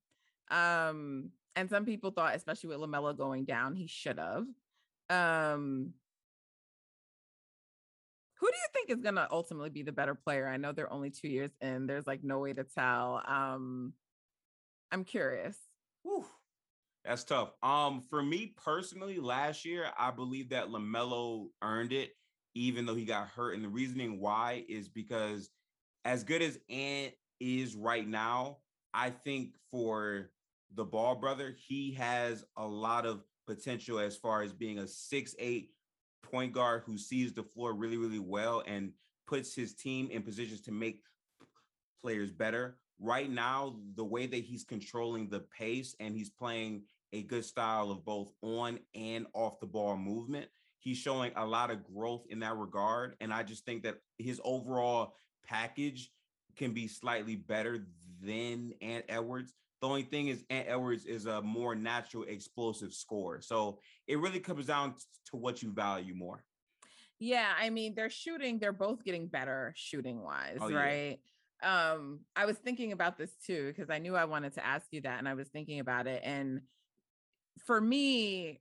[0.51, 4.45] Um, and some people thought, especially with Lamelo going down, he should have.
[5.09, 5.93] Um,
[8.39, 10.47] who do you think is going to ultimately be the better player?
[10.47, 11.87] I know they're only two years in.
[11.87, 13.21] There's like no way to tell.
[13.25, 13.93] Um,
[14.91, 15.55] I'm curious.
[16.03, 16.25] Whew.
[17.05, 17.51] That's tough.
[17.61, 22.11] Um, for me personally, last year I believe that Lamelo earned it,
[22.55, 23.55] even though he got hurt.
[23.55, 25.49] And the reasoning why is because
[26.05, 28.59] as good as Ant is right now,
[28.93, 30.29] I think for
[30.75, 35.71] the ball brother, he has a lot of potential as far as being a six-eight
[36.23, 38.93] point guard who sees the floor really, really well and
[39.27, 41.01] puts his team in positions to make
[42.01, 42.77] players better.
[42.99, 46.83] Right now, the way that he's controlling the pace and he's playing
[47.13, 50.47] a good style of both on and off the ball movement,
[50.79, 53.15] he's showing a lot of growth in that regard.
[53.21, 55.15] And I just think that his overall
[55.47, 56.11] package
[56.57, 57.85] can be slightly better
[58.21, 59.53] than Ant Edwards.
[59.81, 63.41] The only thing is Ant Edwards is a more natural explosive scorer.
[63.41, 64.95] So it really comes down
[65.29, 66.43] to what you value more.
[67.19, 70.77] Yeah, I mean, they're shooting, they're both getting better shooting wise, Oh, yeah.
[70.77, 71.19] right?
[71.61, 74.99] Um, I was thinking about this too because I knew I wanted to ask you
[75.01, 76.59] that and I was thinking about it and
[77.65, 78.59] for me,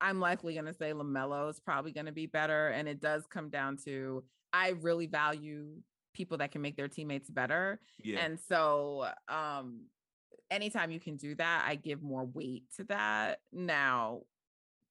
[0.00, 3.26] I'm likely going to say LaMelo is probably going to be better and it does
[3.26, 5.68] come down to I really value
[6.14, 7.80] people that can make their teammates better.
[8.02, 8.20] Yeah.
[8.20, 9.82] And so um
[10.50, 13.40] anytime you can do that, I give more weight to that.
[13.52, 14.22] Now,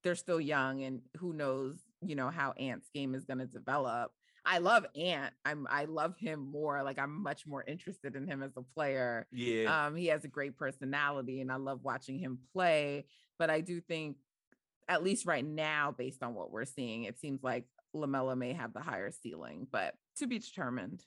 [0.03, 4.11] they're still young and who knows, you know, how Ant's game is going to develop.
[4.51, 5.31] I love Ant.
[5.45, 6.81] I'm I love him more.
[6.81, 9.27] Like I'm much more interested in him as a player.
[9.31, 9.85] yeah.
[9.85, 13.05] Um he has a great personality and I love watching him play,
[13.37, 14.17] but I do think
[14.87, 18.73] at least right now based on what we're seeing, it seems like LaMelo may have
[18.73, 21.03] the higher ceiling, but to be determined.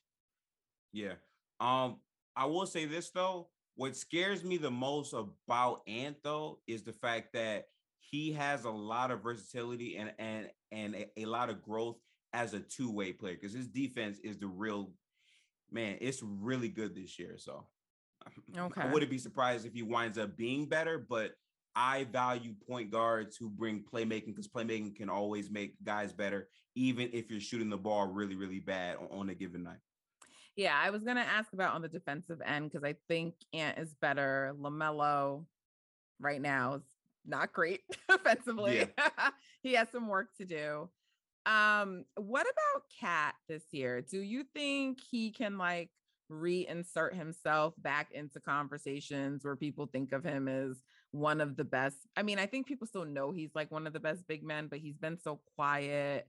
[0.92, 1.14] Yeah.
[1.58, 1.96] Um,
[2.36, 3.48] I will say this though.
[3.74, 7.66] What scares me the most about Ant though is the fact that
[7.98, 11.96] he has a lot of versatility and and and a, a lot of growth
[12.32, 14.92] as a two-way player because his defense is the real
[15.70, 17.36] man, it's really good this year.
[17.38, 17.66] So
[18.58, 18.80] Okay.
[18.80, 21.32] I wouldn't be surprised if he winds up being better, but
[21.74, 27.08] I value point guards who bring playmaking because playmaking can always make guys better, even
[27.12, 29.78] if you're shooting the ball really, really bad on, on a given night.
[30.54, 33.94] Yeah, I was gonna ask about on the defensive end because I think Ant is
[33.94, 34.54] better.
[34.60, 35.46] Lamelo
[36.20, 36.82] right now is
[37.24, 38.86] not great offensively.
[39.62, 40.90] he has some work to do.
[41.44, 44.00] Um, what about Cat this year?
[44.00, 45.90] Do you think he can like
[46.30, 51.96] reinsert himself back into conversations where people think of him as one of the best?
[52.16, 54.68] I mean, I think people still know he's like one of the best big men,
[54.68, 56.28] but he's been so quiet.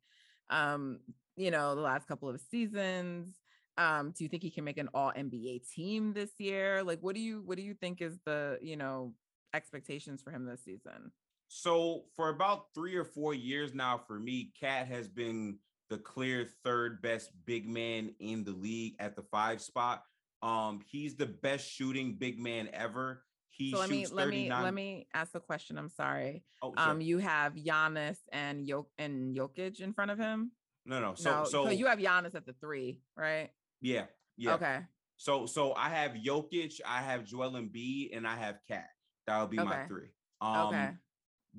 [0.49, 0.99] Um,
[1.35, 3.35] you know, the last couple of seasons.
[3.77, 6.83] Um, do you think he can make an all NBA team this year?
[6.83, 9.13] Like, what do you what do you think is the you know
[9.53, 11.11] expectations for him this season?
[11.55, 16.47] So for about three or four years now, for me, Cat has been the clear
[16.63, 20.03] third best big man in the league at the five spot.
[20.41, 23.21] Um, he's the best shooting big man ever.
[23.51, 24.63] He so let me shoots let me 39.
[24.63, 25.77] let me ask a question.
[25.77, 26.43] I'm sorry.
[26.63, 26.89] oh, sure.
[26.89, 30.53] Um, you have Giannis and Jok and Jokic in front of him.
[30.87, 31.13] no, no.
[31.13, 33.51] So, no, so you have Giannis at the three, right?
[33.79, 34.05] yeah,
[34.37, 34.55] yeah.
[34.55, 34.79] Okay.
[35.17, 38.87] So, so I have Jokic, I have Joel Embiid, and I have Cat.
[39.27, 40.09] That would be my three.
[40.41, 40.89] Um, okay.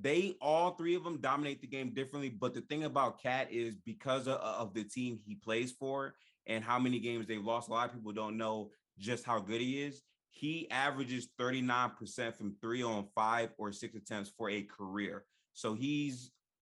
[0.00, 2.28] They all three of them dominate the game differently.
[2.28, 6.14] But the thing about Cat is because of, of the team he plays for
[6.46, 9.60] and how many games they've lost, a lot of people don't know just how good
[9.60, 10.02] he is.
[10.30, 15.24] He averages 39% from three on five or six attempts for a career.
[15.52, 16.32] So he's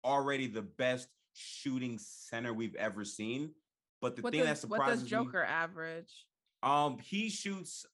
[0.05, 3.51] already the best shooting center we've ever seen.
[4.01, 6.27] But the What thing that does what surprises does me, Joker average?
[6.65, 7.87] um, he shoots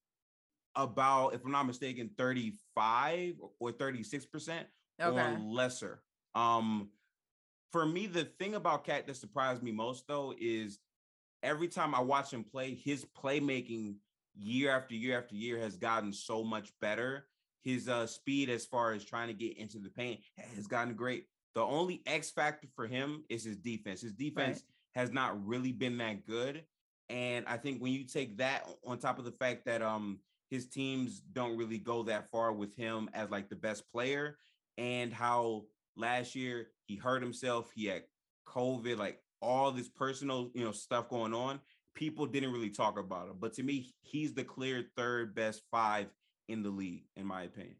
[0.75, 4.67] about, if I'm not mistaken, 35 or 36 percent
[5.01, 5.21] Okay.
[5.21, 6.03] or lesser.
[6.35, 6.91] Um,
[7.73, 10.79] for me, the thing about Cat that surprised me most though is
[11.43, 13.97] every time I watch him play, his playmaking
[14.37, 17.27] year after year after year has gotten so much better.
[17.63, 20.21] His uh, speed, as far as trying to get into the paint,
[20.57, 21.27] has gotten great.
[21.55, 24.01] The only X factor for him is his defense.
[24.01, 24.63] His defense
[24.95, 26.65] has not really been that good,
[27.11, 30.67] and I think when you take that on top of the fact that um his
[30.67, 34.37] teams don't really go that far with him as like the best player,
[34.81, 35.65] and how
[35.95, 38.03] last year he hurt himself, he had
[38.49, 41.61] COVID, like all this personal, you know, stuff going on.
[41.95, 46.07] People didn't really talk about him, but to me, he's the clear third best five
[46.49, 47.77] in the league, in my opinion.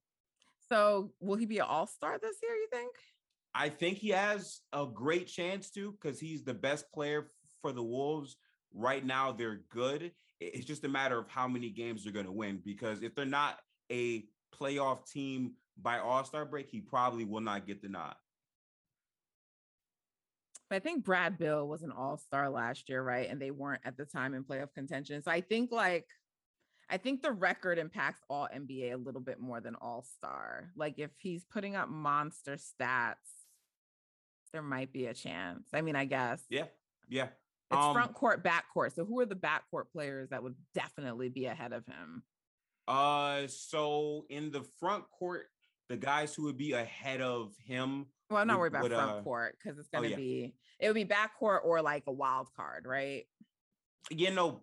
[0.69, 2.53] So will he be an all star this year?
[2.53, 2.93] You think?
[3.55, 7.31] I think he has a great chance to because he's the best player
[7.63, 8.37] for the Wolves.
[8.75, 10.13] Right now, they're good.
[10.39, 12.61] It's just a matter of how many games they're going to win.
[12.65, 13.59] Because if they're not
[13.91, 18.15] a playoff team by All Star break, he probably will not get the nod.
[20.71, 23.29] I think Brad Beal was an all star last year, right?
[23.29, 25.23] And they weren't at the time in playoff contention.
[25.23, 26.07] So I think like,
[26.89, 30.71] I think the record impacts all NBA a little bit more than all star.
[30.77, 33.15] Like if he's putting up monster stats,
[34.53, 35.69] there might be a chance.
[35.73, 36.43] I mean, I guess.
[36.49, 36.67] Yeah.
[37.09, 37.29] Yeah.
[37.73, 38.95] It's um, front court, back court.
[38.95, 42.23] So who are the back court players that would definitely be ahead of him?
[42.89, 45.47] Uh, so in the front court,
[45.91, 48.07] the guys who would be ahead of him.
[48.31, 50.17] Well, I'm not worried about would, front uh, court because it's gonna oh, yeah.
[50.17, 53.25] be it would be back court or like a wild card, right?
[54.11, 54.61] Yeah, no,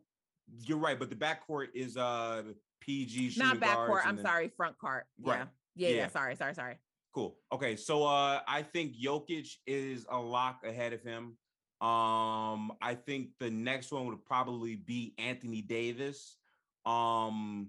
[0.62, 2.44] you're right, but the back court is uh
[2.80, 3.34] PG.
[3.38, 4.04] Not back court.
[4.06, 4.26] I'm then...
[4.26, 5.04] sorry, front court.
[5.22, 5.40] Right.
[5.76, 5.90] Yeah.
[5.90, 5.96] yeah.
[5.96, 6.76] yeah, yeah, Sorry, sorry, sorry.
[7.14, 7.38] Cool.
[7.52, 11.38] Okay, so uh I think Jokic is a lock ahead of him.
[11.80, 16.38] Um, I think the next one would probably be Anthony Davis.
[16.86, 17.68] Um,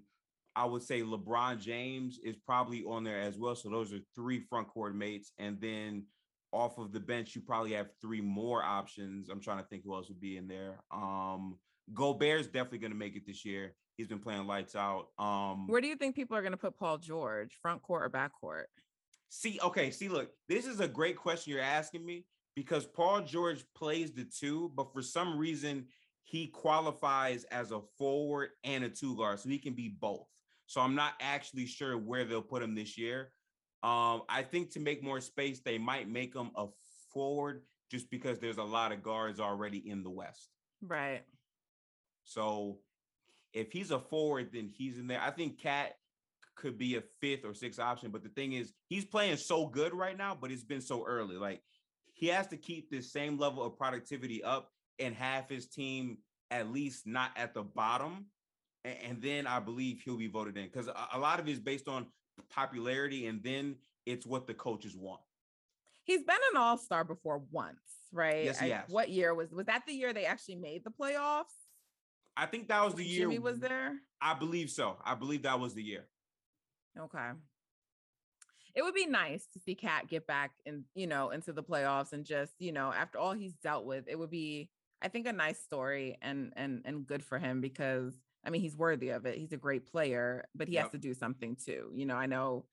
[0.59, 3.55] I would say LeBron James is probably on there as well.
[3.55, 5.31] So those are three front court mates.
[5.39, 6.07] And then
[6.53, 9.29] off of the bench, you probably have three more options.
[9.29, 10.81] I'm trying to think who else would be in there.
[10.91, 11.59] Um,
[11.95, 13.77] Gobert's definitely going to make it this year.
[13.97, 15.07] He's been playing lights out.
[15.17, 18.09] Um, Where do you think people are going to put Paul George, front court or
[18.09, 18.69] back court?
[19.29, 22.25] See, okay, see, look, this is a great question you're asking me
[22.57, 25.87] because Paul George plays the two, but for some reason
[26.25, 30.27] he qualifies as a forward and a two guard, so he can be both.
[30.69, 33.33] So I'm not actually sure where they'll put him this year.
[33.83, 36.67] Um, I think to make more space, they might make him a
[37.13, 40.51] forward just because there's a lot of guards already in the West.
[40.83, 41.23] Right.
[42.25, 42.81] So
[43.55, 45.23] if he's a forward, then he's in there.
[45.23, 45.95] I think KAT
[46.55, 48.11] could be a fifth or sixth option.
[48.11, 51.37] But the thing is, he's playing so good right now, but it's been so early.
[51.37, 51.63] Like
[52.13, 56.19] he has to keep this same level of productivity up and have his team
[56.51, 58.27] at least not at the bottom
[59.05, 61.89] and then I believe he'll be voted in because a lot of it is based
[61.89, 62.07] on
[62.51, 65.21] popularity, and then it's what the coaches want.
[66.05, 67.79] He's been an All Star before once,
[68.13, 68.45] right?
[68.45, 68.89] Yes, he has.
[68.89, 69.83] what year was was that?
[69.87, 71.45] The year they actually made the playoffs?
[72.37, 73.97] I think that was the year Jimmy was there.
[74.21, 74.97] I believe so.
[75.05, 76.07] I believe that was the year.
[76.99, 77.31] Okay.
[78.75, 82.13] It would be nice to see KAT get back and you know into the playoffs
[82.13, 84.71] and just you know after all he's dealt with, it would be
[85.03, 88.15] I think a nice story and and and good for him because
[88.49, 89.37] I mean, he's worthy of it.
[89.37, 90.85] He's a great player, but he yep.
[90.85, 91.91] has to do something too.
[91.95, 92.65] You know, I know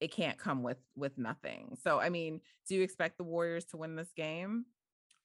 [0.00, 1.76] it can't come with with nothing.
[1.82, 4.66] So, I mean, do you expect the Warriors to win this game?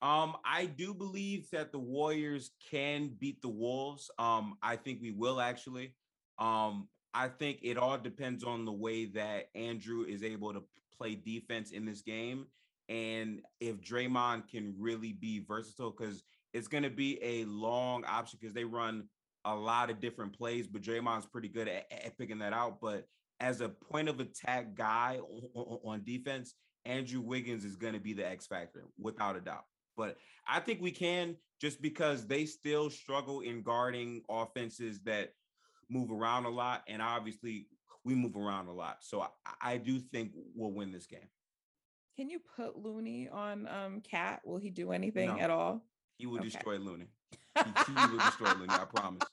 [0.02, 4.10] Um, I do believe that the Warriors can beat the Wolves.
[4.18, 5.94] Um, I think we will actually.
[6.40, 10.64] Um, I think it all depends on the way that Andrew is able to
[10.98, 12.48] play defense in this game,
[12.88, 18.40] and if Draymond can really be versatile, because it's going to be a long option
[18.42, 19.04] because they run
[19.46, 22.80] a lot of different plays, but Draymond's pretty good at, at picking that out.
[22.82, 23.06] But
[23.40, 25.20] as a point of attack guy
[25.54, 29.66] on, on defense, Andrew Wiggins is going to be the X factor without a doubt.
[29.96, 35.34] But I think we can just because they still struggle in guarding offenses that
[35.90, 36.84] move around a lot.
[36.88, 37.68] And obviously,
[38.06, 38.98] we move around a lot.
[39.02, 39.28] So I,
[39.62, 41.28] I do think we'll win this game.
[42.16, 44.42] Can you put Looney on um KAT?
[44.46, 45.86] Will he do anything no, at all?
[46.18, 46.50] He will okay.
[46.50, 47.08] destroy Looney.
[47.56, 49.24] He, he will destroy Looney, I promise.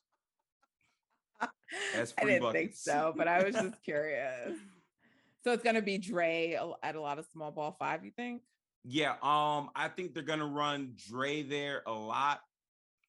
[1.94, 2.60] That's I didn't buckets.
[2.60, 4.52] think so, but I was just curious.
[5.44, 8.42] So it's gonna be Dre at a lot of small ball five, you think?
[8.84, 12.40] Yeah, um, I think they're gonna run Dre there a lot.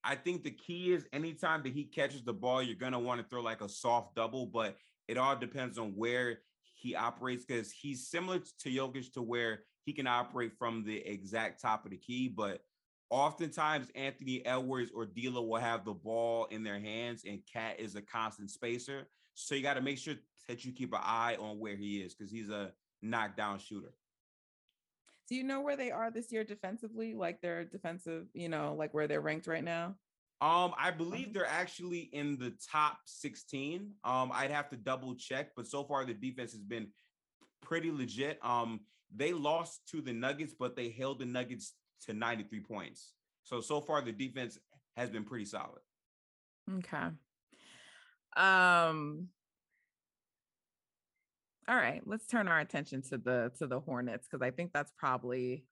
[0.03, 3.27] I think the key is anytime that he catches the ball, you're gonna want to
[3.27, 4.75] throw like a soft double, but
[5.07, 6.39] it all depends on where
[6.75, 11.61] he operates because he's similar to Jokic to where he can operate from the exact
[11.61, 12.61] top of the key, but
[13.09, 17.95] Oftentimes, Anthony Edwards or D'Lo will have the ball in their hands, and KAT is
[17.95, 19.07] a constant spacer.
[19.33, 20.15] So you got to make sure
[20.47, 23.93] that you keep an eye on where he is because he's a knockdown shooter.
[25.29, 27.13] Do you know where they are this year defensively?
[27.13, 29.95] Like their defensive, you know, like where they're ranked right now?
[30.39, 33.91] Um, I believe they're actually in the top 16.
[34.03, 36.87] Um, I'd have to double check, but so far the defense has been
[37.61, 38.39] pretty legit.
[38.43, 38.81] Um,
[39.15, 41.73] they lost to the Nuggets, but they held the Nuggets
[42.05, 43.13] to 93 points.
[43.43, 44.59] So so far the defense
[44.95, 45.81] has been pretty solid.
[46.77, 47.07] Okay.
[48.35, 49.29] Um
[51.69, 54.91] all right, let's turn our attention to the to the Hornets because I think that's
[54.97, 55.65] probably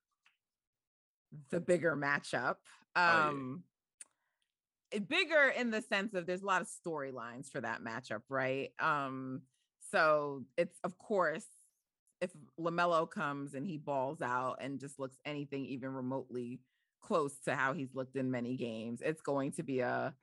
[1.50, 2.56] the bigger matchup.
[2.94, 3.62] Um
[4.92, 4.98] oh, yeah.
[5.00, 8.70] bigger in the sense of there's a lot of storylines for that matchup, right?
[8.78, 9.42] Um
[9.90, 11.46] so it's of course
[12.20, 16.60] if LaMelo comes and he balls out and just looks anything even remotely
[17.00, 20.14] close to how he's looked in many games, it's going to be a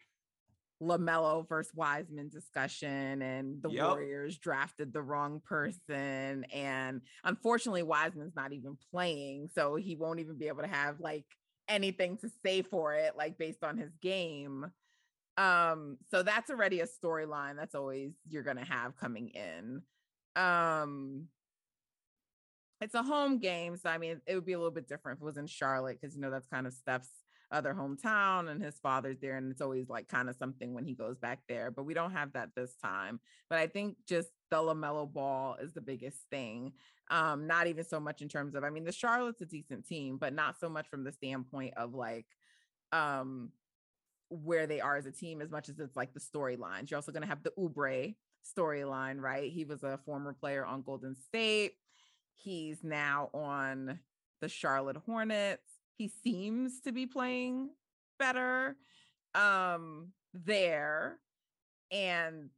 [0.82, 3.88] LaMelo versus Wiseman discussion, and the yep.
[3.88, 6.46] Warriors drafted the wrong person.
[6.54, 11.26] And unfortunately, Wiseman's not even playing, so he won't even be able to have like
[11.68, 14.72] anything to say for it, like based on his game.
[15.38, 19.82] Um, so that's already a storyline that's always you're gonna have coming in.
[20.36, 21.28] Um,
[22.84, 25.22] it's a home game, so I mean, it would be a little bit different if
[25.22, 27.10] it was in Charlotte because you know that's kind of Steph's
[27.52, 30.96] other hometown and his father's there and it's always like kind of something when he
[30.96, 33.20] goes back there but we don't have that this time.
[33.48, 36.74] But i think just the lamelo ball is the biggest thing
[37.12, 40.18] um not even so much in terms of i mean the charlotte's a decent team
[40.18, 42.26] but not so much from the standpoint of like
[42.92, 43.52] um
[44.30, 46.90] where they are as a team as much as it's like the storylines.
[46.90, 48.16] You're also to have the Oubre
[48.58, 49.52] storyline right?
[49.52, 51.74] He was a former player on golden state
[52.36, 54.00] he's now on
[54.42, 55.64] the charlotte hornets
[55.98, 57.70] he seems to be playing
[58.20, 58.76] better
[59.36, 61.20] um there
[61.92, 62.50] and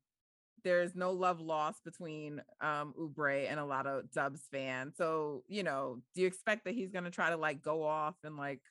[0.64, 4.96] there's no love lost between um Oubre and a lot of Dubs fans.
[4.98, 8.16] So, you know, do you expect that he's going to try to like go off
[8.24, 8.62] and like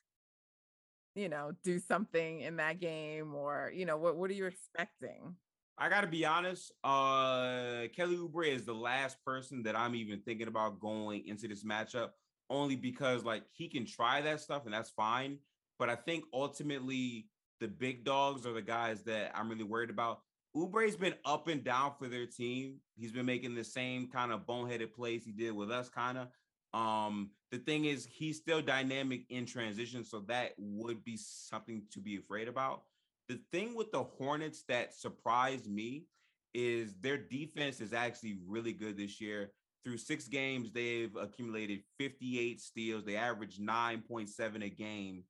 [1.15, 5.35] you know, do something in that game or, you know, what what are you expecting?
[5.77, 10.21] I got to be honest, uh Kelly Oubre is the last person that I'm even
[10.21, 12.11] thinking about going into this matchup
[12.49, 15.39] only because like he can try that stuff and that's fine.
[15.77, 17.27] But I think ultimately
[17.59, 20.21] the big dogs are the guys that I'm really worried about.
[20.55, 22.79] Oubre's been up and down for their team.
[22.95, 26.27] He's been making the same kind of boneheaded plays he did with us, kind of.
[26.73, 31.99] Um, the thing is, he's still dynamic in transition, so that would be something to
[31.99, 32.83] be afraid about.
[33.27, 36.05] The thing with the Hornets that surprised me
[36.53, 39.51] is their defense is actually really good this year.
[39.83, 43.03] Through six games, they've accumulated 58 steals.
[43.03, 45.23] They average 9.7 a game.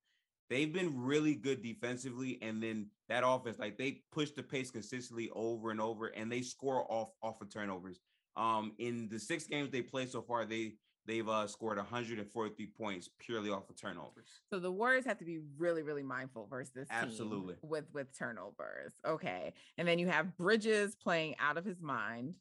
[0.49, 5.29] They've been really good defensively, and then that offense, like they push the pace consistently
[5.33, 7.99] over and over, and they score off off of turnovers.
[8.37, 10.73] Um, in the six games they play so far, they
[11.05, 14.41] they've uh, scored 143 points purely off of turnovers.
[14.49, 18.93] So the Warriors have to be really, really mindful versus this absolutely with with turnovers.
[19.05, 22.35] Okay, and then you have Bridges playing out of his mind.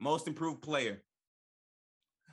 [0.00, 1.02] Most improved player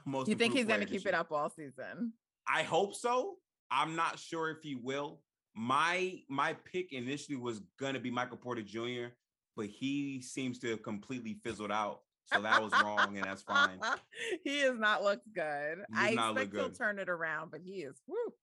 [0.08, 0.30] most.
[0.30, 2.14] You think he's going to keep it up all season?
[2.48, 3.36] I hope so.
[3.70, 5.20] I'm not sure if he will.
[5.56, 9.08] My my pick initially was going to be Michael Porter Jr.,
[9.56, 12.02] but he seems to have completely fizzled out.
[12.34, 13.80] So that was wrong, and that's fine.
[14.44, 15.80] he has not looked good.
[15.96, 18.02] I expect he'll turn it around, but he is.
[18.08, 18.34] Whoo,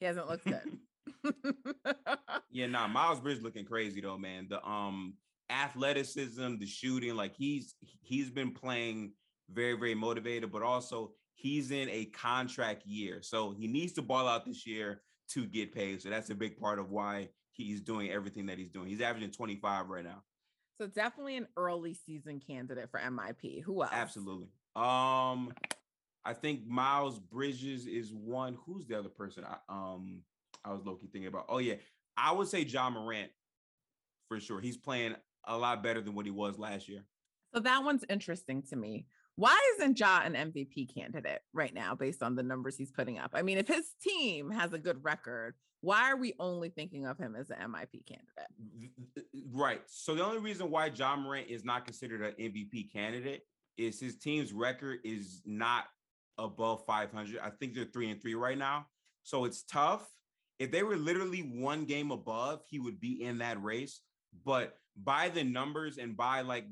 [0.00, 0.78] he hasn't looked good.
[2.50, 4.46] yeah, nah, Miles Bridge looking crazy though, man.
[4.48, 5.14] The um
[5.50, 9.12] athleticism, the shooting, like he's he's been playing
[9.50, 13.20] very, very motivated, but also he's in a contract year.
[13.22, 16.02] So he needs to ball out this year to get paid.
[16.02, 18.88] So that's a big part of why he's doing everything that he's doing.
[18.88, 20.22] He's averaging 25 right now.
[20.78, 23.62] So definitely an early season candidate for MIP.
[23.62, 23.92] Who else?
[23.92, 24.48] Absolutely.
[24.74, 25.52] Um,
[26.24, 28.58] I think Miles Bridges is one.
[28.66, 29.44] Who's the other person?
[29.44, 30.22] I um
[30.64, 31.46] I was low-key thinking about.
[31.48, 31.76] Oh, yeah.
[32.16, 33.30] I would say Ja Morant
[34.28, 34.60] for sure.
[34.60, 35.14] He's playing
[35.44, 37.04] a lot better than what he was last year.
[37.54, 39.06] So that one's interesting to me.
[39.36, 43.32] Why isn't Ja an MVP candidate right now based on the numbers he's putting up?
[43.34, 47.18] I mean, if his team has a good record, why are we only thinking of
[47.18, 48.26] him as an MIP candidate?
[48.38, 49.82] Uh, uh, right.
[49.86, 53.42] So the only reason why Ja Morant is not considered an MVP candidate
[53.76, 55.84] is his team's record is not
[56.38, 57.38] above 500.
[57.42, 58.86] I think they're three and three right now.
[59.22, 60.08] So it's tough.
[60.58, 64.00] If they were literally one game above, he would be in that race.
[64.46, 66.64] But by the numbers and by like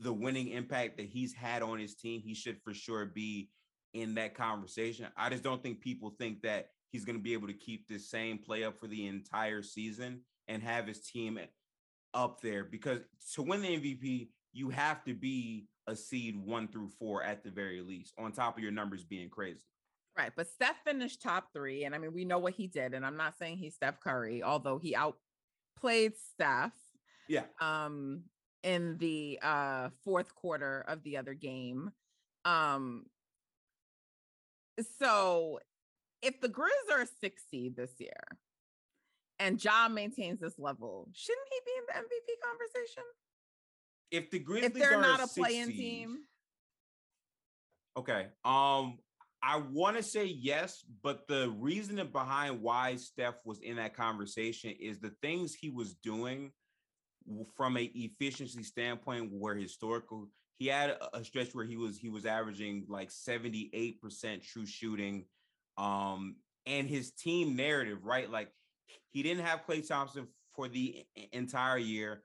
[0.00, 3.50] the winning impact that he's had on his team, he should for sure be
[3.94, 5.06] in that conversation.
[5.16, 8.10] I just don't think people think that he's going to be able to keep this
[8.10, 11.38] same play up for the entire season and have his team
[12.14, 13.00] up there because
[13.34, 17.50] to win the MVP, you have to be a seed one through four at the
[17.50, 19.64] very least, on top of your numbers being crazy.
[20.16, 20.32] Right.
[20.36, 21.84] But Steph finished top three.
[21.84, 22.92] And I mean, we know what he did.
[22.92, 26.72] And I'm not saying he's Steph Curry, although he outplayed Steph.
[27.28, 27.44] Yeah.
[27.60, 28.24] Um,
[28.62, 31.90] in the uh fourth quarter of the other game.
[32.44, 33.04] Um
[34.98, 35.60] so
[36.22, 38.38] if the Grizz are six seed this year
[39.38, 43.04] and Ja maintains this level, shouldn't he be in the MVP conversation?
[44.10, 46.18] If the Grizzlies if they're not a, a playing team.
[47.96, 48.26] Okay.
[48.44, 48.98] Um
[49.40, 54.74] I want to say yes, but the reasoning behind why Steph was in that conversation
[54.80, 56.50] is the things he was doing
[57.56, 62.26] from a efficiency standpoint where historical he had a stretch where he was he was
[62.26, 65.24] averaging like 78% true shooting
[65.76, 68.50] um and his team narrative right like
[69.10, 72.22] he didn't have Klay Thompson for the entire year.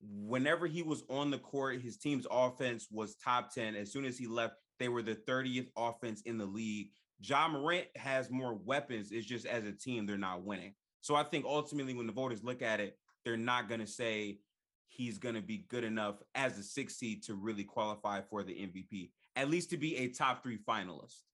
[0.00, 3.74] Whenever he was on the court, his team's offense was top 10.
[3.74, 6.90] As soon as he left, they were the 30th offense in the league.
[7.20, 9.10] Ja Morant has more weapons.
[9.10, 10.74] It's just as a team, they're not winning.
[11.00, 14.38] So I think ultimately, when the voters look at it, they're not going to say
[14.86, 18.52] he's going to be good enough as a six seed to really qualify for the
[18.52, 21.24] MVP, at least to be a top three finalist.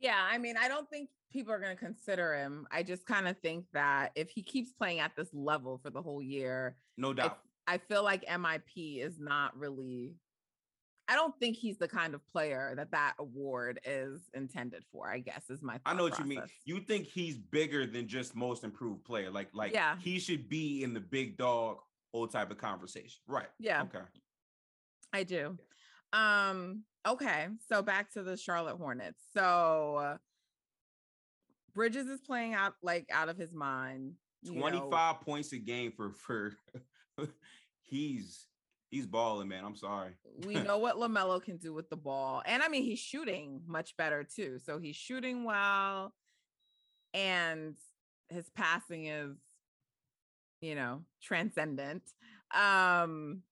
[0.00, 2.66] Yeah, I mean, I don't think people are going to consider him.
[2.72, 6.00] I just kind of think that if he keeps playing at this level for the
[6.00, 7.38] whole year, no doubt.
[7.66, 10.14] I, I feel like MIP is not really
[11.08, 15.10] I don't think he's the kind of player that that award is intended for.
[15.10, 15.80] I guess is my.
[15.86, 16.26] I know what process.
[16.26, 16.42] you mean.
[16.66, 19.96] You think he's bigger than just most improved player, like like yeah.
[19.98, 21.78] he should be in the big dog
[22.12, 23.48] old type of conversation, right?
[23.58, 23.82] Yeah.
[23.82, 24.04] Okay.
[25.12, 25.56] I do.
[26.12, 26.84] Um.
[27.06, 27.46] Okay.
[27.68, 29.22] So back to the Charlotte Hornets.
[29.32, 30.18] So
[31.74, 34.12] Bridges is playing out like out of his mind.
[34.46, 36.52] Twenty five points a game for for.
[37.84, 38.46] he's
[38.90, 39.64] he's balling, man.
[39.64, 40.12] I'm sorry.
[40.46, 42.42] we know what LaMelo can do with the ball.
[42.46, 44.58] And I mean, he's shooting much better too.
[44.64, 46.12] So he's shooting well.
[47.14, 47.76] And
[48.28, 49.36] his passing is,
[50.60, 52.02] you know, transcendent.
[52.54, 53.42] Um,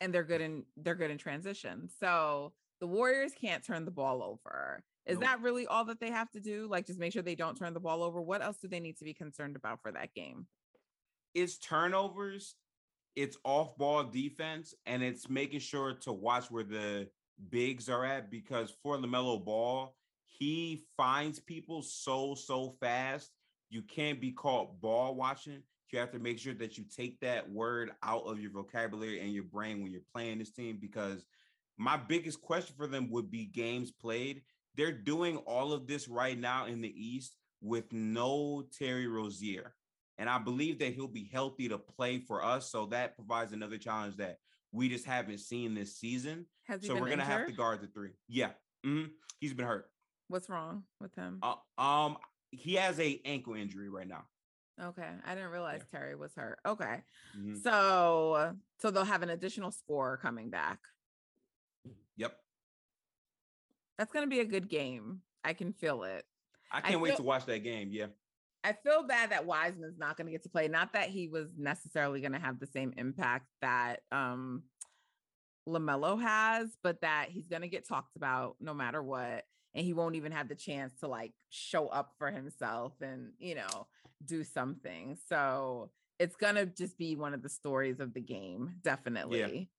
[0.00, 1.88] and they're good in they're good in transition.
[2.00, 4.82] So the Warriors can't turn the ball over.
[5.06, 5.24] Is Nope.
[5.24, 6.68] that really all that they have to do?
[6.70, 8.20] Like just make sure they don't turn the ball over.
[8.20, 10.46] What else do they need to be concerned about for that game?
[11.40, 12.54] It's turnovers,
[13.16, 17.08] it's off ball defense, and it's making sure to watch where the
[17.50, 23.30] bigs are at because for LaMelo Ball, he finds people so, so fast.
[23.70, 25.62] You can't be caught ball watching.
[25.90, 29.32] You have to make sure that you take that word out of your vocabulary and
[29.32, 31.24] your brain when you're playing this team because
[31.78, 34.42] my biggest question for them would be games played.
[34.76, 39.74] They're doing all of this right now in the East with no Terry Rozier.
[40.18, 42.70] And I believe that he'll be healthy to play for us.
[42.70, 44.38] So that provides another challenge that
[44.72, 46.44] we just haven't seen this season.
[46.64, 48.10] Has he So we're gonna have to guard the three.
[48.28, 48.50] Yeah.
[48.84, 49.12] Mhm.
[49.40, 49.90] He's been hurt.
[50.26, 51.38] What's wrong with him?
[51.42, 52.18] Uh, um,
[52.50, 54.26] he has a ankle injury right now.
[54.80, 56.58] Okay, I didn't realize Terry was hurt.
[56.66, 57.02] Okay,
[57.36, 57.62] Mhm.
[57.62, 60.80] so so they'll have an additional score coming back.
[62.16, 62.38] Yep.
[63.96, 65.22] That's gonna be a good game.
[65.44, 66.26] I can feel it.
[66.70, 67.90] I can't wait feel- to watch that game.
[67.90, 68.08] Yeah.
[68.64, 70.68] I feel bad that Wiseman's not gonna get to play.
[70.68, 74.64] Not that he was necessarily gonna have the same impact that um
[75.68, 79.44] Lamelo has, but that he's gonna get talked about no matter what,
[79.74, 83.54] and he won't even have the chance to like show up for himself and you
[83.54, 83.86] know
[84.24, 85.16] do something.
[85.28, 89.70] So it's gonna just be one of the stories of the game, definitely.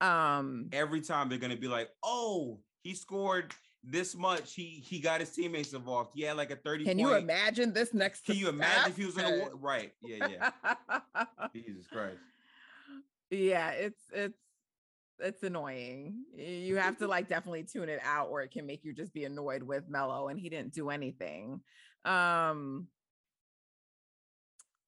[0.00, 3.54] Um, Every time they're gonna be like, oh, he scored
[3.84, 4.54] this much.
[4.54, 6.12] He he got his teammates involved.
[6.14, 8.24] He had like a 30 can you imagine this next?
[8.24, 9.50] Can you imagine if he was in a war?
[9.54, 9.92] Right.
[10.02, 11.24] Yeah, yeah.
[11.54, 12.18] Jesus Christ.
[13.30, 14.38] yeah it's it's
[15.20, 18.92] it's annoying you have to like definitely tune it out or it can make you
[18.92, 21.60] just be annoyed with Melo and he didn't do anything
[22.04, 22.86] um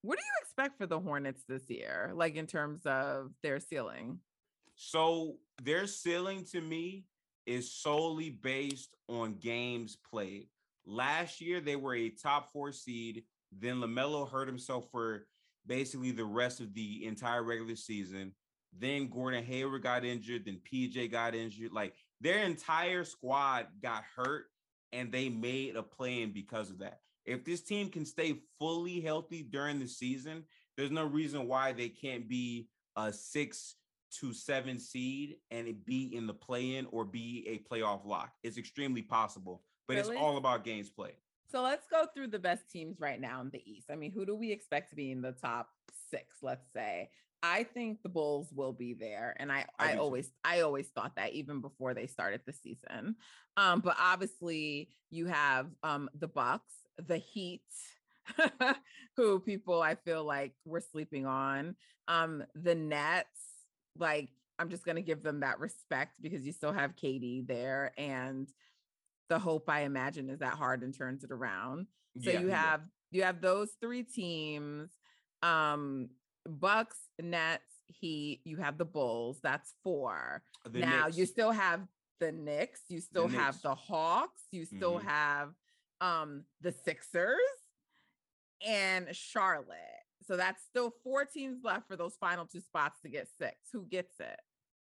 [0.03, 4.21] what do you expect for the hornets this year like in terms of their ceiling
[4.77, 7.05] So their ceiling to me
[7.51, 10.47] is solely based on games played.
[10.87, 13.25] Last year they were a top four seed.
[13.51, 15.27] Then Lamelo hurt himself for
[15.67, 18.33] basically the rest of the entire regular season.
[18.79, 20.45] Then Gordon Hayward got injured.
[20.45, 21.73] Then PJ got injured.
[21.73, 24.45] Like their entire squad got hurt,
[24.93, 27.01] and they made a play in because of that.
[27.27, 30.45] If this team can stay fully healthy during the season,
[30.77, 33.75] there's no reason why they can't be a six
[34.21, 38.33] to seven seed and it be in the play-in or be a playoff lock.
[38.43, 40.17] It's extremely possible, but Really?
[40.17, 41.15] it's all about games played.
[41.51, 44.25] so let's go through the best teams right now in the east i mean who
[44.25, 45.69] do we expect to be in the top
[46.11, 47.11] six let's say
[47.43, 49.99] i think the bulls will be there and i I i, too.
[50.01, 53.17] always i always thought that even before they started the season
[53.57, 56.73] um but obviously you have um the bucks
[57.05, 57.63] the heat
[59.17, 61.75] who people i feel like we're sleeping on
[62.07, 63.41] um the nets
[63.97, 64.29] like
[64.59, 68.49] i'm just going to give them that respect because you still have KD there and
[69.29, 71.87] the hope i imagine is that harden turns it around
[72.23, 74.91] so Yeah, you have you have those three teams
[75.43, 76.09] um
[76.49, 81.81] bucks nets heat you have the bulls that's four The now you still have
[82.21, 83.63] the Knicks, you still have Knicks.
[83.63, 85.05] the Hawks, you still Mhm.
[85.05, 85.55] have
[86.03, 87.39] um the Sixers
[88.67, 90.00] and Charlotte.
[90.31, 93.57] So that's still four teams left for those final two spots to get six.
[93.73, 94.39] Who gets it?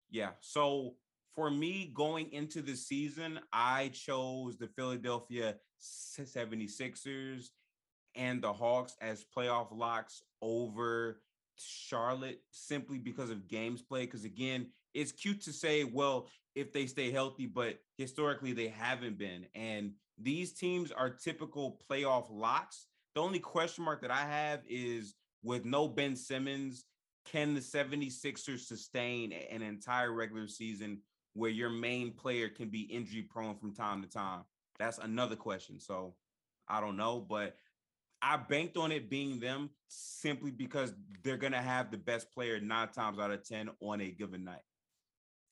[0.08, 0.30] Yeah.
[0.38, 0.94] So
[1.34, 7.48] for me going into the season, I chose the Philadelphia 76ers
[8.14, 11.20] and the Hawks as playoff locks over
[11.56, 14.02] Charlotte simply because of games play.
[14.02, 19.18] Because again, it's cute to say, well, if they stay healthy, but historically they haven't
[19.18, 19.46] been.
[19.56, 22.86] And these teams are typical playoff locks.
[23.16, 26.84] The only question mark that I have is with no Ben Simmons,
[27.24, 30.98] can the 76ers sustain an entire regular season
[31.34, 34.42] where your main player can be injury prone from time to time?
[34.78, 35.78] That's another question.
[35.78, 36.14] So
[36.68, 37.56] I don't know, but
[38.22, 42.60] I banked on it being them simply because they're going to have the best player
[42.60, 44.62] nine times out of 10 on a given night.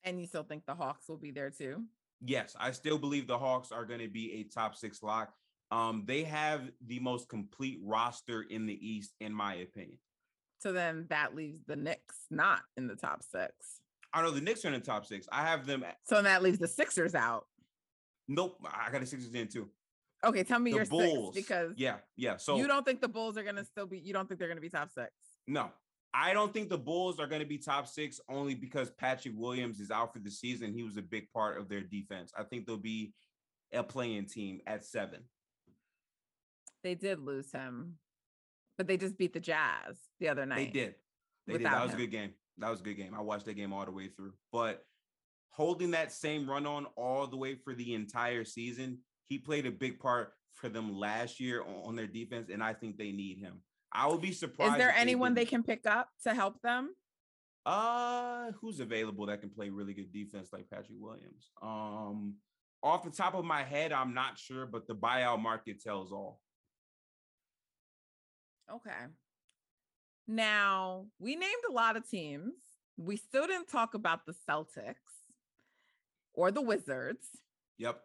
[0.05, 1.84] And you still think the Hawks will be there too?
[2.20, 5.32] Yes, I still believe the Hawks are going to be a top six lock.
[5.70, 9.98] Um, they have the most complete roster in the East, in my opinion.
[10.60, 13.52] So then that leaves the Knicks not in the top six.
[14.12, 15.28] I know the Knicks are in the top six.
[15.30, 15.84] I have them.
[15.84, 17.46] At, so that leaves the Sixers out.
[18.26, 19.68] Nope, I got the Sixers in too.
[20.24, 22.38] Okay, tell me the your Bulls six because yeah, yeah.
[22.38, 23.98] So you don't think the Bulls are gonna still be?
[23.98, 25.12] You don't think they're gonna be top six?
[25.46, 25.70] No,
[26.14, 29.78] I don't think the Bulls are going to be top six only because Patrick Williams
[29.78, 30.72] is out for the season.
[30.72, 32.32] He was a big part of their defense.
[32.36, 33.12] I think they'll be
[33.72, 35.20] a playing team at seven.
[36.82, 37.94] They did lose him,
[38.76, 40.72] but they just beat the Jazz the other night.
[40.72, 40.94] They did.
[41.46, 41.66] They did.
[41.66, 41.96] That was him.
[41.96, 42.30] a good game.
[42.58, 43.14] That was a good game.
[43.16, 44.32] I watched that game all the way through.
[44.52, 44.84] But
[45.50, 49.70] holding that same run on all the way for the entire season, he played a
[49.70, 53.62] big part for them last year on their defense, and I think they need him.
[53.92, 54.72] I would be surprised.
[54.72, 56.90] Is there anyone they, they can pick up to help them?
[57.64, 61.50] Uh, who's available that can play really good defense like Patrick Williams?
[61.62, 62.34] Um,
[62.82, 66.40] off the top of my head, I'm not sure, but the buyout market tells all.
[68.72, 69.06] Okay.
[70.26, 72.52] Now, we named a lot of teams.
[72.96, 74.94] We still didn't talk about the Celtics
[76.34, 77.26] or the Wizards.
[77.78, 78.00] Yep.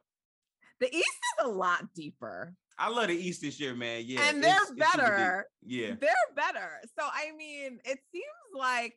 [0.80, 2.56] The East is a lot deeper.
[2.78, 4.04] I love the East this year, man.
[4.06, 4.22] Yeah.
[4.28, 5.46] And they're it's, better.
[5.62, 5.96] It's yeah.
[6.00, 6.82] They're better.
[6.98, 8.26] So I mean, it seems
[8.58, 8.96] like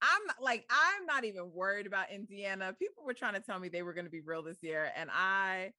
[0.00, 2.74] I'm like, I'm not even worried about Indiana.
[2.78, 5.10] People were trying to tell me they were going to be real this year, and
[5.12, 5.72] I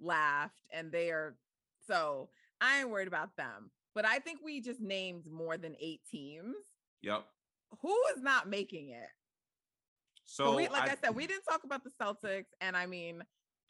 [0.00, 1.36] laughed, and they are
[1.86, 2.28] so
[2.60, 3.70] I ain't worried about them.
[3.94, 6.56] But I think we just named more than eight teams.
[7.02, 7.24] Yep.
[7.82, 9.08] Who is not making it?
[10.24, 13.22] So, we, like I, I said, we didn't talk about the Celtics, and I mean,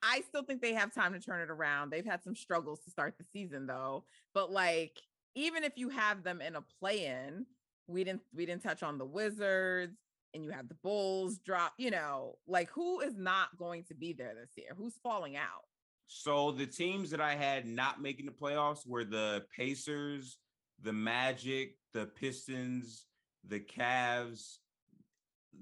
[0.02, 1.90] I still think they have time to turn it around.
[1.90, 4.04] They've had some struggles to start the season though.
[4.34, 4.98] But like
[5.34, 7.46] even if you have them in a play-in,
[7.86, 9.96] we didn't we didn't touch on the Wizards
[10.32, 14.12] and you have the Bulls drop, you know, like who is not going to be
[14.12, 14.70] there this year?
[14.76, 15.64] Who's falling out?
[16.12, 20.38] So the teams that I had not making the playoffs were the Pacers,
[20.82, 23.06] the Magic, the Pistons,
[23.46, 24.56] the Cavs,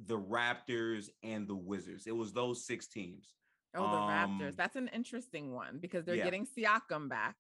[0.07, 2.07] the Raptors, and the Wizards.
[2.07, 3.35] It was those six teams.
[3.75, 4.57] Oh, the um, Raptors.
[4.57, 6.25] That's an interesting one because they're yeah.
[6.25, 7.37] getting Siakam back.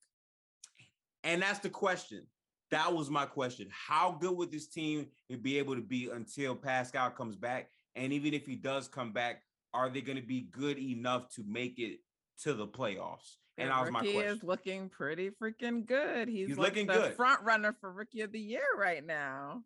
[1.24, 2.26] And that's the question.
[2.70, 3.68] That was my question.
[3.70, 5.06] How good would this team
[5.40, 7.70] be able to be until Pascal comes back?
[7.96, 9.40] And even if he does come back,
[9.72, 12.00] are they going to be good enough to make it
[12.42, 13.36] to the playoffs?
[13.56, 14.20] And, that was my question.
[14.20, 16.28] He is looking pretty freaking good.
[16.28, 17.14] He's, He's like looking good.
[17.14, 19.62] Front runner for rookie of the year right now.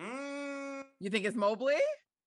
[0.00, 1.74] Mm, you think it's Mobley?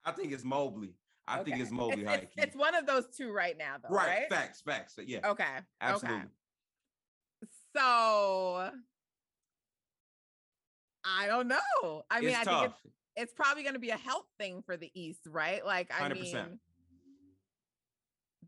[0.03, 0.95] I think it's Mobley.
[1.28, 1.51] I okay.
[1.51, 3.95] think it's Mobley it's, it's, it's, one of those two right now, though.
[3.95, 4.22] Right.
[4.22, 4.30] right?
[4.30, 4.62] Facts.
[4.62, 4.95] Facts.
[5.05, 5.30] Yeah.
[5.30, 5.45] Okay.
[5.80, 6.18] Absolutely.
[6.18, 6.28] Okay.
[7.76, 8.72] So
[11.05, 12.03] I don't know.
[12.09, 12.62] I mean, I tough.
[12.62, 15.66] think it's, it's probably going to be a health thing for the East, right?
[15.66, 16.14] Like, I 100%.
[16.14, 16.59] mean,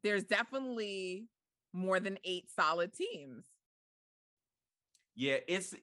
[0.03, 1.27] there's definitely
[1.73, 3.45] more than eight solid teams.
[5.15, 5.73] Yeah, it's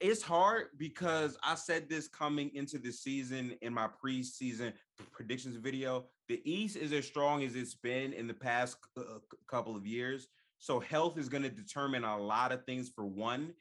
[0.00, 4.72] it's hard because I said this coming into the season in my preseason
[5.12, 6.06] predictions video.
[6.28, 10.26] The East is as strong as it's been in the past uh, couple of years.
[10.58, 13.52] So health is going to determine a lot of things for one,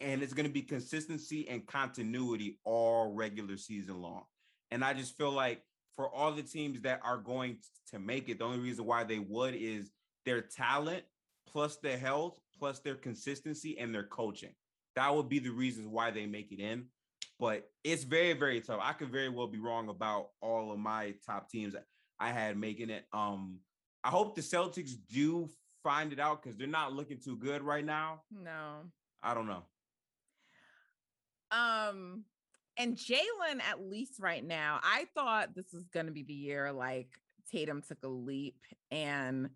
[0.00, 4.24] and it's going to be consistency and continuity all regular season long.
[4.70, 5.62] And I just feel like
[5.98, 7.56] for all the teams that are going
[7.90, 9.90] to make it, the only reason why they would is
[10.24, 11.02] their talent
[11.44, 14.54] plus their health plus their consistency and their coaching.
[14.94, 16.84] That would be the reasons why they make it in.
[17.40, 18.78] But it's very, very tough.
[18.80, 21.74] I could very well be wrong about all of my top teams
[22.20, 23.04] I had making it.
[23.12, 23.58] Um,
[24.04, 25.48] I hope the Celtics do
[25.82, 28.22] find it out because they're not looking too good right now.
[28.30, 28.82] No.
[29.20, 29.64] I don't know.
[31.50, 32.24] Um,
[32.78, 37.08] and Jalen, at least right now, I thought this was gonna be the year like
[37.50, 39.50] Tatum took a leap and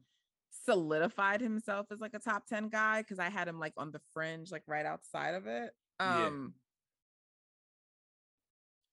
[0.65, 4.01] solidified himself as like a top 10 guy because I had him like on the
[4.13, 5.71] fringe, like right outside of it.
[6.01, 6.61] Um, yeah.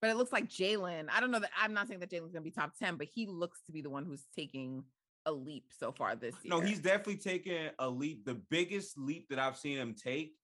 [0.00, 1.08] but it looks like Jalen.
[1.12, 3.26] I don't know that I'm not saying that Jalen's gonna be top 10, but he
[3.26, 4.84] looks to be the one who's taking
[5.26, 6.54] a leap so far this year.
[6.54, 8.24] No, he's definitely taken a leap.
[8.24, 10.36] The biggest leap that I've seen him take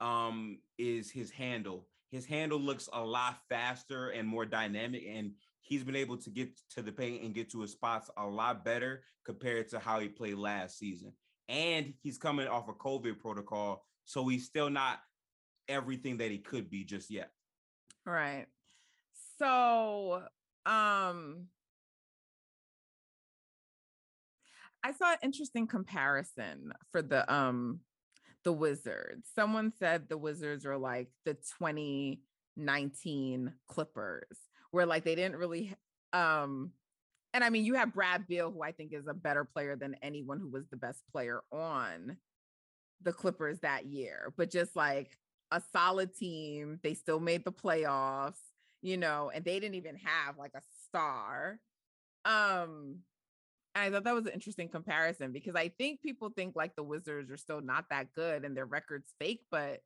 [0.00, 1.86] um is his handle.
[2.14, 6.48] His handle looks a lot faster and more dynamic and he's been able to get
[6.70, 10.06] to the paint and get to his spots a lot better compared to how he
[10.06, 11.12] played last season.
[11.48, 15.00] And he's coming off a COVID protocol, so he's still not
[15.66, 17.32] everything that he could be just yet.
[18.06, 18.46] Right.
[19.36, 20.22] So,
[20.66, 21.48] um
[24.84, 27.80] I saw an interesting comparison for the um
[28.44, 29.28] the Wizards.
[29.34, 34.38] Someone said the Wizards are like the 2019 Clippers,
[34.70, 35.74] where like they didn't really
[36.12, 36.70] um
[37.32, 39.96] and I mean you have Brad Beal, who I think is a better player than
[40.02, 42.16] anyone who was the best player on
[43.02, 45.18] the Clippers that year, but just like
[45.50, 46.80] a solid team.
[46.82, 48.40] They still made the playoffs,
[48.82, 51.58] you know, and they didn't even have like a star.
[52.24, 53.00] Um,
[53.74, 57.30] I thought that was an interesting comparison because I think people think like the Wizards
[57.30, 59.80] are still not that good and their record's fake, but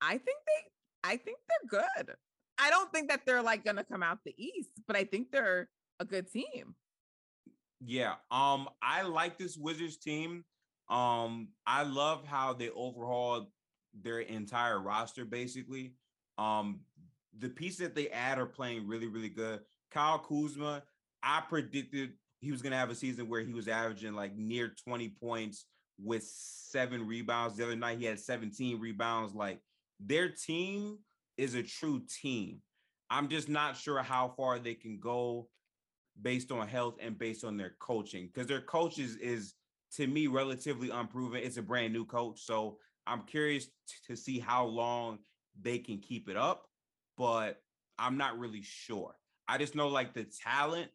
[0.00, 0.70] I think they
[1.04, 2.14] I think they're good.
[2.58, 5.68] I don't think that they're like gonna come out the East, but I think they're
[6.00, 6.74] a good team.
[7.80, 8.14] Yeah.
[8.30, 10.44] Um, I like this Wizards team.
[10.90, 13.46] Um, I love how they overhauled
[13.94, 15.94] their entire roster basically.
[16.38, 16.80] Um,
[17.38, 19.60] the pieces that they add are playing really, really good.
[19.92, 20.82] Kyle Kuzma,
[21.22, 24.72] I predicted he was going to have a season where he was averaging like near
[24.84, 25.66] 20 points
[26.02, 27.56] with seven rebounds.
[27.56, 29.34] The other night he had 17 rebounds.
[29.34, 29.60] Like
[30.00, 30.98] their team
[31.36, 32.60] is a true team.
[33.10, 35.48] I'm just not sure how far they can go
[36.20, 39.54] based on health and based on their coaching because their coach is, is
[39.96, 41.40] to me relatively unproven.
[41.42, 42.40] It's a brand new coach.
[42.44, 43.72] So I'm curious t-
[44.08, 45.18] to see how long
[45.60, 46.66] they can keep it up,
[47.16, 47.60] but
[47.98, 49.14] I'm not really sure.
[49.48, 50.90] I just know like the talent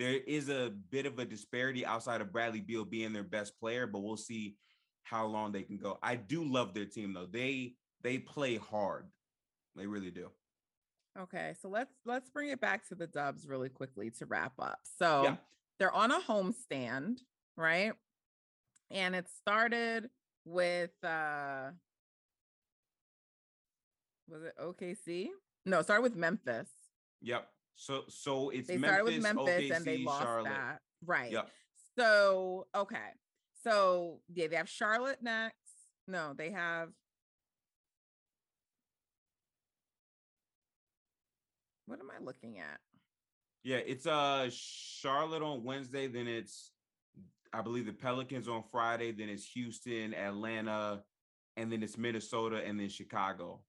[0.00, 3.86] there is a bit of a disparity outside of Bradley Beal being their best player,
[3.86, 4.56] but we'll see
[5.02, 5.98] how long they can go.
[6.02, 7.26] I do love their team though.
[7.26, 9.10] They they play hard.
[9.76, 10.30] They really do.
[11.18, 14.78] Okay, so let's let's bring it back to the Dubs really quickly to wrap up.
[14.98, 15.36] So Yeah.
[15.78, 17.18] they're on a homestand,
[17.58, 17.92] right?
[18.90, 20.08] And it started
[20.46, 21.72] with uh
[24.28, 25.28] was it OKC?
[25.66, 26.70] No, it started with Memphis.
[27.20, 27.46] Yep.
[27.80, 30.50] So so it's They Memphis, started with Memphis OKC, and they lost Charlotte.
[30.50, 30.80] that.
[31.02, 31.32] Right.
[31.32, 31.48] Yep.
[31.98, 33.08] So, okay.
[33.64, 35.56] So, yeah, they have Charlotte next.
[36.06, 36.90] No, they have
[41.86, 42.78] What am I looking at?
[43.64, 46.72] Yeah, it's uh Charlotte on Wednesday, then it's
[47.52, 51.02] I believe the Pelicans on Friday, then it's Houston, Atlanta,
[51.56, 53.62] and then it's Minnesota and then Chicago.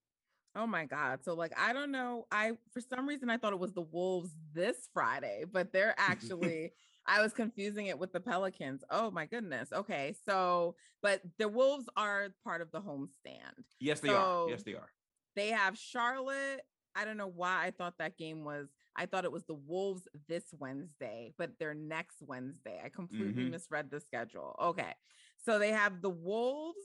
[0.56, 1.24] Oh my god.
[1.24, 2.28] So like I don't know.
[2.32, 6.72] I for some reason I thought it was the Wolves this Friday, but they're actually
[7.06, 8.84] I was confusing it with the Pelicans.
[8.90, 9.70] Oh my goodness.
[9.74, 10.14] Okay.
[10.24, 13.64] So, but the Wolves are part of the homestand.
[13.80, 14.50] Yes, they So- are.
[14.50, 14.90] Yes, they are.
[15.36, 16.62] They have Charlotte.
[16.96, 20.06] I don't know why I thought that game was I thought it was the Wolves
[20.28, 22.82] this Wednesday, but they're next Wednesday.
[22.84, 23.52] I completely Mhm.
[23.52, 24.54] misread the schedule.
[24.62, 24.94] Okay.
[25.38, 26.78] So they have the Wolves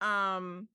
[0.00, 0.68] um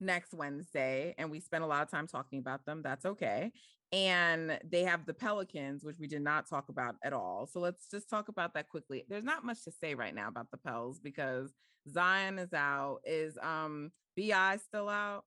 [0.00, 2.82] next Wednesday and we spent a lot of time talking about them.
[2.82, 3.52] That's okay.
[3.92, 7.48] And they have the Pelicans, which we did not talk about at all.
[7.50, 9.04] So let's just talk about that quickly.
[9.08, 11.52] There's not much to say right now about the Pels because
[11.88, 13.00] Zion is out.
[13.04, 15.24] Is um BI still out?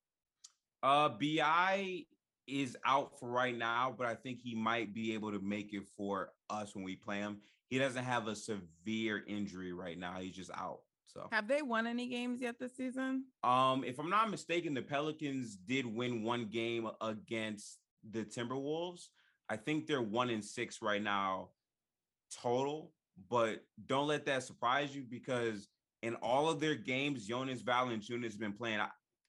[0.84, 2.06] Uh BI
[2.48, 5.84] is out for right now, but I think he might be able to make it
[5.96, 7.40] for us when we play him.
[7.70, 10.16] He doesn't have a severe injury right now.
[10.20, 10.80] He's just out.
[11.08, 13.26] So Have they won any games yet this season?
[13.44, 17.80] Um, if I'm not mistaken, the Pelicans did win one game against
[18.12, 19.08] the Timberwolves.
[19.50, 21.50] I think they're one in six right now
[22.42, 22.92] total,
[23.30, 25.70] but don't let that surprise you because
[26.04, 28.82] in all of their games, Jonas Valanciunas has been playing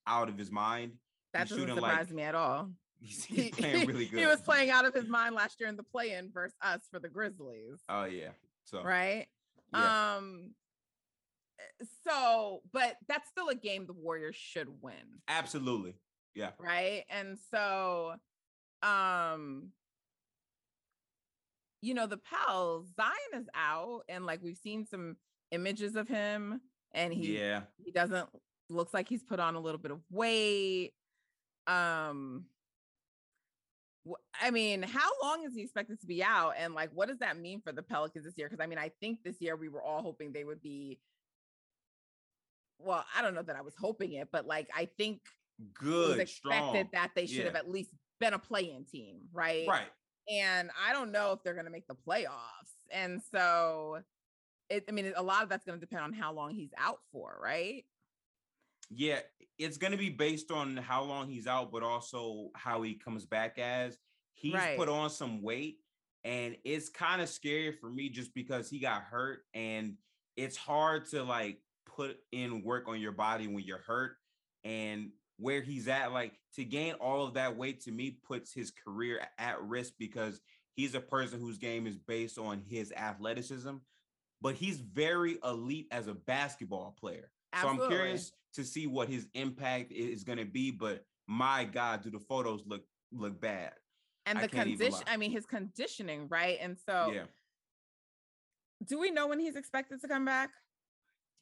[0.07, 0.93] out of his mind.
[1.33, 2.71] That He's doesn't surprise like- me at all.
[3.01, 4.19] He's, he's playing really good.
[4.21, 6.99] he was playing out of his mind last year in the play-in versus us for
[6.99, 8.31] the Grizzlies, Oh yeah.
[8.65, 9.29] So right?
[9.73, 10.17] yeah.
[10.17, 10.51] Um
[12.07, 14.95] so but that's still a game the Warriors should win,
[15.29, 15.95] absolutely.
[16.35, 16.51] Yeah.
[16.59, 17.05] right?
[17.11, 18.15] And so
[18.83, 19.71] um
[21.81, 25.17] you know, the Pels, Zion is out and like we've seen some
[25.51, 26.61] images of him
[26.93, 27.63] and he yeah.
[27.77, 28.29] he doesn't
[28.69, 30.93] looks like he's put on a little bit of weight
[31.67, 32.45] um
[34.41, 36.55] I mean, how long is he expected to be out?
[36.59, 38.49] And like, what does that mean for the Pelicans this year?
[38.49, 40.99] Because I mean, I think this year we were all hoping they would be.
[42.79, 45.21] Well, I don't know that I was hoping it, but like, I think
[45.59, 46.89] it was Good, expected strong.
[46.93, 49.67] that they should have at least been a play-in team, right?
[49.67, 49.89] Right.
[50.31, 52.75] And I don't know if they're going to make the playoffs.
[52.93, 54.03] And so
[54.71, 56.99] it, I mean, a lot of that's going to depend on how long he's out
[57.11, 57.85] for, right?
[58.91, 59.21] Yeah,
[59.59, 63.25] it's going to be based on how long he's out, but also how he comes
[63.27, 63.99] back as.
[64.35, 64.79] He's Right.
[64.79, 65.79] put on some weight,
[66.23, 69.97] and it's kind of scary for me just because he got hurt, and
[70.37, 71.61] it's hard to like
[71.99, 74.13] put in work on your body when you're hurt.
[74.65, 78.71] And where he's at, like to gain all of that weight to me puts his
[78.71, 80.41] career at risk because
[80.75, 83.77] he's a person whose game is based on his athleticism,
[84.41, 87.31] but he's very elite as a basketball player.
[87.61, 90.71] So I'm curious to see what his impact is going to be.
[90.71, 92.83] But my God, do the photos look
[93.13, 93.73] look bad?
[94.27, 95.03] And I the condition.
[95.07, 96.59] I mean, his conditioning, right?
[96.61, 97.23] And so, yeah.
[98.87, 100.51] do we know when he's expected to come back?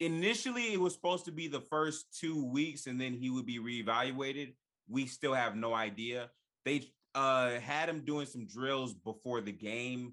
[0.01, 3.59] Initially, it was supposed to be the first two weeks, and then he would be
[3.59, 4.55] reevaluated.
[4.89, 6.31] We still have no idea.
[6.65, 6.83] They
[7.15, 10.13] uh, had him doing some drills before the game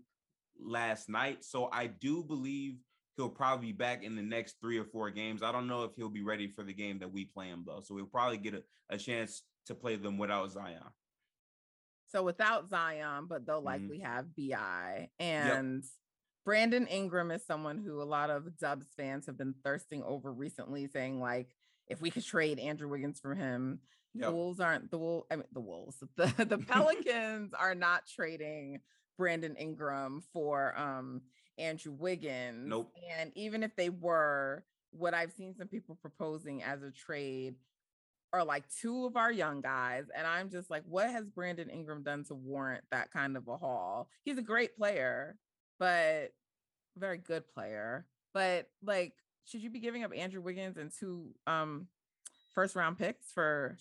[0.60, 2.76] last night, so I do believe
[3.18, 5.44] he'll probably be back in the next three or four games.
[5.44, 7.82] I don't know if he'll be ready for the game that we play him though,
[7.84, 10.82] so we'll probably get a, a chance to play them without Zion.
[12.08, 13.66] So without Zion, but they'll Mhm.
[13.66, 15.84] likely have BI and
[16.46, 20.88] Brandon Ingram is someone who a lot of Dubs fans have been thirsting over recently,
[20.88, 21.56] saying like
[21.88, 23.80] if we could trade Andrew Wiggins for him,
[24.16, 25.26] the Wolves aren't the Wolves.
[25.32, 25.98] I mean the Wolves.
[26.16, 28.80] The the Pelicans are not trading
[29.18, 31.22] Brandon Ingram for um
[31.58, 32.68] Andrew Wiggins.
[32.68, 32.92] Nope.
[33.20, 37.56] And even if they were, what I've seen some people proposing as a trade
[38.32, 40.06] are like two of our young guys.
[40.16, 43.58] And I'm just like, what has Brandon Ingram done to warrant that kind of a
[43.58, 44.10] haul?
[44.24, 45.38] He's a great player,
[45.84, 46.32] but
[46.98, 48.06] very good player.
[48.34, 49.12] But like,
[49.44, 51.88] should you be giving up Andrew Wiggins and two um
[52.56, 53.78] first round picks for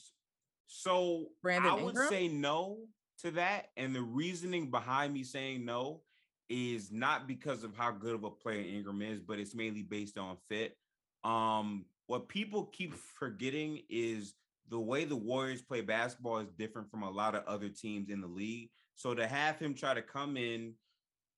[0.67, 2.09] So Brandon I would Ingram?
[2.09, 2.79] say no
[3.21, 3.67] to that.
[3.77, 6.01] And the reasoning behind me saying no
[6.49, 10.19] is not because of how good of a player Ingram is, but it's mainly based
[10.19, 10.77] on fit.
[11.23, 14.35] Um, what people keep forgetting is
[14.69, 18.21] the way the Warriors play basketball is different from a lot of other teams in
[18.21, 18.71] the league.
[18.97, 20.75] So to have him try to come in,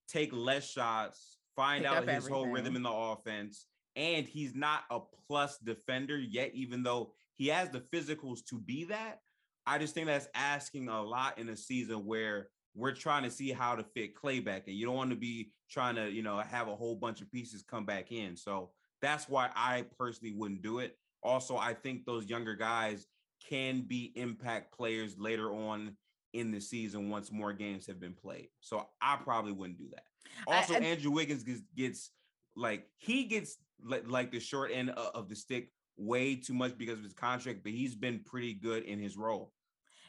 [0.07, 4.83] take less shots, find Pick out his whole rhythm in the offense, and he's not
[4.91, 9.19] a plus defender yet, even though he has the physicals to be that.
[9.65, 13.51] I just think that's asking a lot in a season where we're trying to see
[13.51, 14.75] how to fit Klay back in.
[14.75, 17.63] You don't want to be trying to, you know, have a whole bunch of pieces
[17.63, 18.35] come back in.
[18.35, 20.97] So that's why I personally wouldn't do it.
[21.23, 23.07] Also, I think those younger guys
[23.49, 25.95] can be impact players later on
[26.35, 28.49] in the season once more games have been played.
[28.59, 30.03] So I probably wouldn't do that.
[30.47, 32.11] Also, I- Andrew Wiggins gets, gets
[32.55, 36.97] like he gets like, like the short end of the stick way too much because
[36.97, 39.53] of his contract, but he's been pretty good in his role.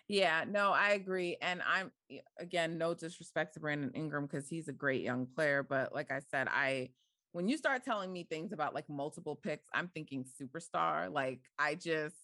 [0.09, 1.37] Yeah, no, I agree.
[1.43, 1.91] And I'm
[2.39, 5.63] again, no disrespect to Brandon Ingram because he's a great young player.
[5.63, 6.91] But like I said, I
[7.33, 11.13] when you start telling me things about like multiple picks, I'm thinking superstar.
[11.13, 12.17] Like I just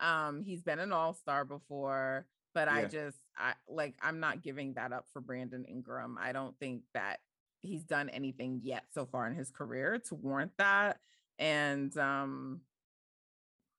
[0.00, 4.92] um he's been an all-star before, but I just I like I'm not giving that
[4.92, 6.18] up for Brandon Ingram.
[6.20, 7.20] I don't think that
[7.60, 10.98] he's done anything yet so far in his career to warrant that.
[11.38, 12.60] And um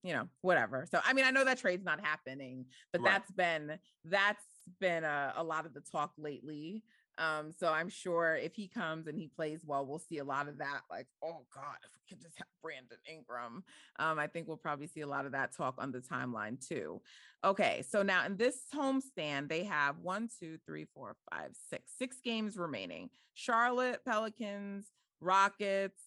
[0.04, 0.86] you know, whatever.
[0.92, 3.12] So I mean, I know that trade's not happening, but Right.
[3.12, 4.44] that's been that's
[4.80, 6.84] been a, a lot of the talk lately.
[7.18, 10.48] Um, so I'm sure if he comes and he plays well, we'll see a lot
[10.48, 10.82] of that.
[10.90, 13.64] Like, oh God, if we could just have Brandon Ingram.
[14.00, 17.02] Um, I think we'll probably see a lot of that talk on the timeline too.
[17.44, 22.18] Okay, so now in this homestand, they have one, two, three, four, five, six, six
[22.24, 23.10] games remaining.
[23.36, 24.86] Charlotte, Pelicans,
[25.20, 26.02] Rockets,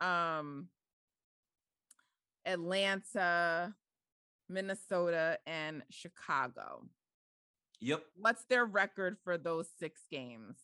[0.00, 0.68] um,
[2.44, 3.74] Atlanta,
[4.48, 6.84] Minnesota, and Chicago.
[7.82, 8.04] Yep.
[8.14, 10.56] What's their record for those six games?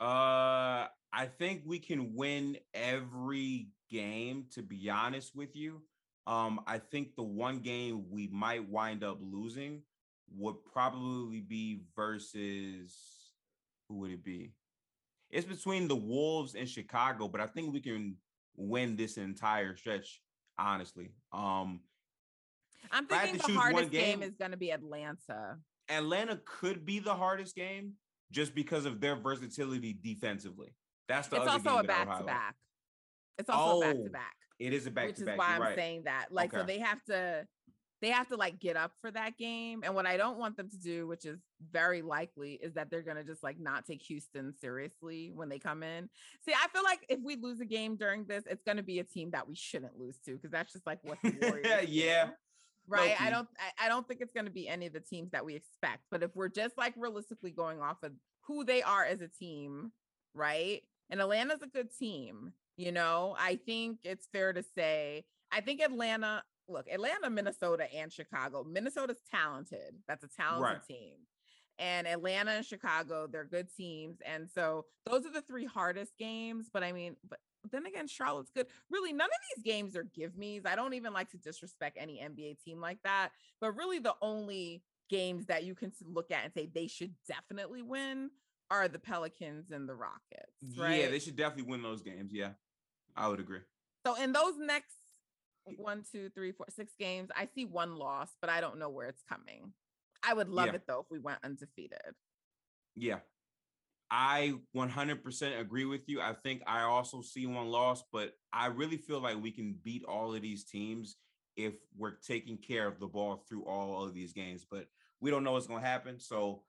[0.00, 4.44] Uh, I think we can win every game.
[4.52, 5.80] To be honest with you,
[6.26, 9.82] um, I think the one game we might wind up losing
[10.36, 12.94] would probably be versus
[13.88, 14.52] who would it be?
[15.30, 18.16] It's between the Wolves and Chicago, but I think we can
[18.56, 20.20] win this entire stretch.
[20.58, 21.80] Honestly, um,
[22.92, 25.56] I'm If I had thinking the hardest game game- is going to be Atlanta.
[25.90, 27.94] Atlanta could be the hardest game
[28.30, 30.74] just because of their versatility defensively.
[31.08, 32.56] That's the It's other also game a that I would back to back.
[33.38, 35.38] It's also a back Oh, to back, It is a back which to is back.
[35.38, 35.74] why you're I'm right.
[35.76, 36.26] saying that.
[36.30, 37.46] Like, so they have to,
[38.02, 39.80] they have to like get up for that game.
[39.84, 41.38] And what I don't want them to do, which is
[41.72, 45.82] very likely, is that they're gonna just like not take Houston seriously when they come
[45.82, 46.08] in.
[46.44, 49.04] See, I feel like if we lose a game during this, it's gonna be a
[49.04, 52.32] team that we shouldn't lose to because that's just like what the Warriors Yeah, do.
[52.90, 55.30] Right i don't I, I don't think it's going to be any of the teams
[55.32, 58.12] that we expect but if we're just like realistically going off of
[58.42, 59.92] who they are as a team
[60.34, 65.60] right and atlanta's a good team You know, I think it's fair to say, I
[65.60, 68.64] think Atlanta, look, Atlanta, Minnesota, and Chicago.
[68.64, 69.96] Minnesota's talented.
[70.08, 70.86] That's a talented Right.
[70.86, 71.16] team.
[71.78, 74.16] And Atlanta and Chicago, they're good teams.
[74.24, 76.70] And so those are the three hardest games.
[76.72, 77.38] But I mean, but
[77.70, 78.66] then again, Charlotte's good.
[78.90, 80.62] Really, none of these games are give me's.
[80.64, 83.30] I don't even like to disrespect any NBA team like that.
[83.60, 87.82] But really, the only games that you can look at and say they should definitely
[87.82, 88.30] win
[88.70, 90.78] are the Pelicans and the Rockets.
[90.78, 91.02] Right?
[91.02, 92.32] Yeah, they should definitely win those games.
[92.32, 92.50] Yeah,
[93.16, 93.60] I would agree.
[94.06, 94.94] So in those next
[95.76, 99.08] one, two, three, four, six games, I see one loss, but I don't know where
[99.08, 99.72] it's coming.
[100.22, 100.74] I would love Yeah.
[100.74, 102.14] it though if we went undefeated.
[102.94, 103.20] Yeah.
[104.10, 106.20] I 100% agree with you.
[106.20, 110.04] I think I also see one loss, but I really feel like we can beat
[110.04, 111.16] all of these teams
[111.56, 114.66] if we're taking care of the ball through all of these games.
[114.68, 114.86] But
[115.20, 116.18] we don't know what's going to happen.
[116.18, 116.62] So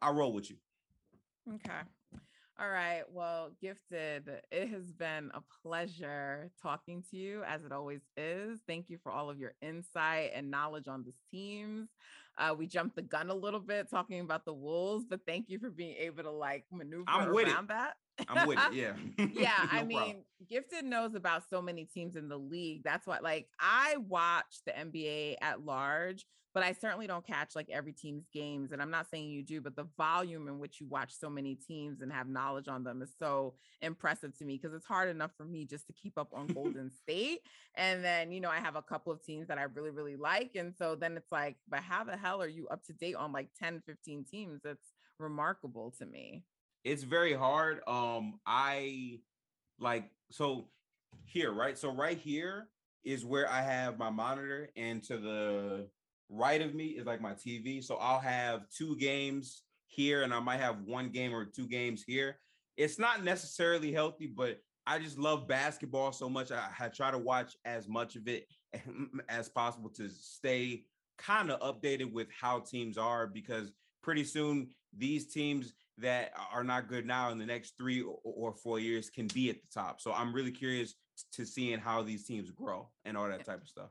[0.00, 0.56] I'll roll with you.
[1.54, 1.80] Okay.
[2.60, 3.04] All right.
[3.10, 8.60] Well, gifted, it has been a pleasure talking to you as it always is.
[8.66, 11.88] Thank you for all of your insight and knowledge on these teams.
[12.40, 15.58] Uh, we jumped the gun a little bit talking about the Wolves, but thank you
[15.58, 17.96] for being able to like maneuver I'm around that.
[18.28, 18.74] I'm with it.
[18.74, 18.92] Yeah.
[19.32, 20.24] yeah i mean problem.
[20.48, 24.72] gifted knows about so many teams in the league that's why like i watch the
[24.72, 29.08] nba at large but i certainly don't catch like every team's games and i'm not
[29.10, 32.28] saying you do but the volume in which you watch so many teams and have
[32.28, 35.86] knowledge on them is so impressive to me because it's hard enough for me just
[35.86, 37.40] to keep up on golden state
[37.76, 40.52] and then you know i have a couple of teams that i really really like
[40.56, 43.32] and so then it's like but how the hell are you up to date on
[43.32, 46.44] like 10 15 teams that's remarkable to me
[46.84, 47.80] it's very hard.
[47.86, 49.20] Um, I
[49.78, 50.68] like so
[51.24, 51.76] here, right?
[51.76, 52.68] So right here
[53.04, 55.88] is where I have my monitor, and to the
[56.28, 57.82] right of me is like my TV.
[57.82, 62.02] So I'll have two games here, and I might have one game or two games
[62.06, 62.38] here.
[62.76, 66.50] It's not necessarily healthy, but I just love basketball so much.
[66.50, 68.46] I, I try to watch as much of it
[69.28, 70.84] as possible to stay
[71.18, 73.72] kind of updated with how teams are because
[74.02, 78.78] pretty soon these teams that are not good now in the next three or, four
[78.78, 80.00] years can be at the top.
[80.00, 80.94] So I'm really curious
[81.34, 83.90] to seeing how these teams grow and all that type of stuff.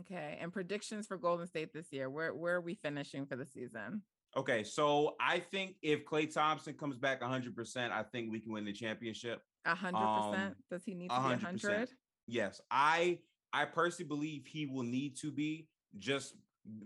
[0.00, 0.38] Okay.
[0.40, 2.08] And predictions for Golden State this year.
[2.08, 4.02] Where where are we finishing for the season?
[4.36, 8.64] Okay, so I think if Klay Thompson comes back 100%, I think we can win
[8.64, 9.42] the championship.
[9.64, 10.56] A hundred Um, percent.
[10.70, 11.40] Does he need to 100%.
[11.40, 11.88] hundred?
[12.28, 13.18] Yes, I
[13.52, 15.66] I personally believe he will need to be
[15.98, 16.36] just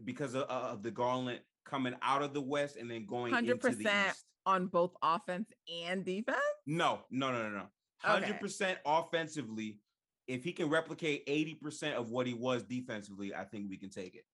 [0.05, 3.71] because of, of the gauntlet coming out of the West and then going into the
[3.71, 4.25] East.
[4.47, 5.49] On both offense
[5.85, 6.39] and defense?
[6.67, 7.67] No, no, no, no, no.
[7.99, 9.79] Hundred percent offensively.
[10.27, 13.91] If he can replicate eighty percent of what he was defensively, I think we can
[13.91, 14.25] take it.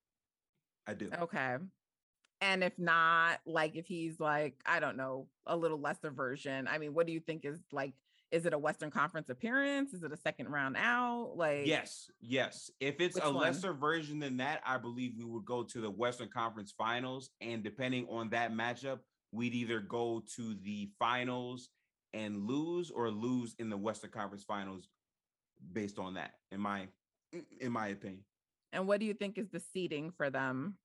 [0.87, 1.11] I do.
[1.21, 1.57] Okay.
[2.41, 6.67] And if not, like if he's like, I don't know, a little lesser version.
[6.67, 7.93] I mean, what do you think is like,
[8.31, 9.93] is it a Western Conference appearance?
[9.93, 11.33] Is it a second round out?
[11.37, 12.71] Like Yes, yes.
[12.81, 13.43] If it's a one?
[13.43, 17.63] lesser version than that, I believe we would go to the Western Conference Finals, and
[17.63, 19.01] depending on that matchup,
[19.33, 21.68] we'd either go to the finals
[22.12, 24.89] and lose, or lose in the Western Conference Finals,
[25.72, 26.33] based on that.
[26.51, 26.89] In my,
[27.61, 28.24] in my opinion.
[28.72, 30.76] and what do you think is the seeding for them?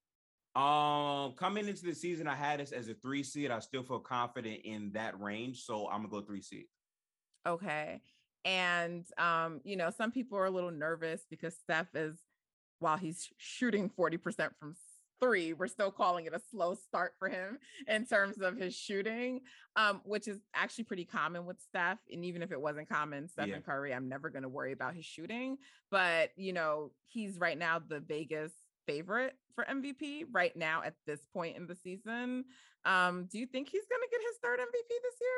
[0.56, 3.52] Um, coming into the season, I had us as a three seed.
[3.52, 6.66] I still feel confident in that range, so I'm gonna go three seed.
[7.46, 8.02] Okay.
[8.46, 12.20] And um, you know, some people are a little nervous because Steph is
[12.80, 14.76] while he's shooting 40% from
[15.22, 17.58] three, we're still calling it a slow start for him
[17.88, 19.42] in terms of his shooting,
[19.76, 22.00] um, which is actually pretty common with Steph.
[22.12, 23.60] And even if it wasn't common, Stephen Yeah.
[23.60, 25.58] Curry, I'm never going to worry about his shooting.
[25.92, 28.52] But, you know, he's right now the Vegas
[28.86, 32.46] favorite for MVP right now at this point in the season.
[32.84, 35.30] Um, do you think he's going to get his third MVP this year?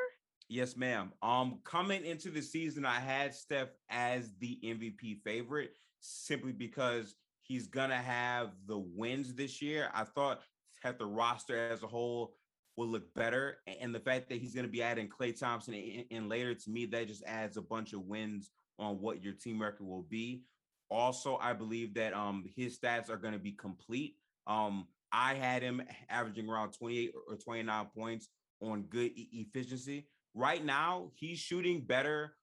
[0.49, 1.11] Yes, ma'am.
[1.21, 7.15] Um, coming into the season, I had Steph as the MVP favorite simply because
[7.47, 9.89] he's gonna have the wins this year.
[9.93, 10.41] I thought
[10.83, 12.35] that the roster as a whole
[12.75, 16.29] will look better, and the fact that he's gonna be adding Klay Thompson and in
[16.29, 19.87] later to me, that just adds a bunch of wins on what your team record
[19.87, 20.43] will be.
[20.89, 24.17] Also, I believe that um his stats are gonna be complete.
[24.45, 28.29] Um, I had him averaging around 28 or 29 points
[28.61, 30.09] on good e- efficiency.
[30.33, 32.35] Right now, he's shooting better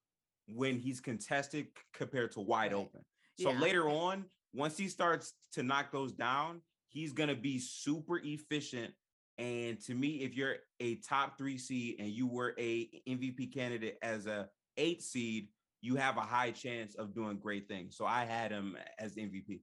[0.47, 2.81] when he's contested compared to wide Right.
[2.81, 3.05] open.
[3.39, 3.61] So Yeah.
[3.61, 4.25] later on,
[4.55, 8.93] once he starts to knock those down, he's gonna be super efficient.
[9.37, 13.99] And to me, if you're a top three seed and you were a MVP candidate
[14.01, 15.49] as a eight seed,
[15.81, 17.97] you have a high chance of doing great things.
[17.97, 19.61] So I had him as MVP.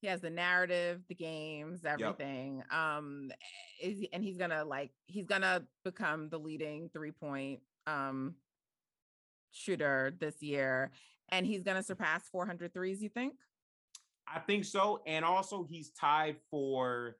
[0.00, 2.62] he has the narrative, the games, everything.
[2.70, 3.32] Um,
[3.82, 8.36] is he- and he's gonna like he's gonna become the leading three point um
[9.50, 10.92] shooter this year,
[11.30, 13.02] and he's going to surpass 400 threes.
[13.02, 13.34] You think?
[14.34, 17.16] I think so, and also he's tied for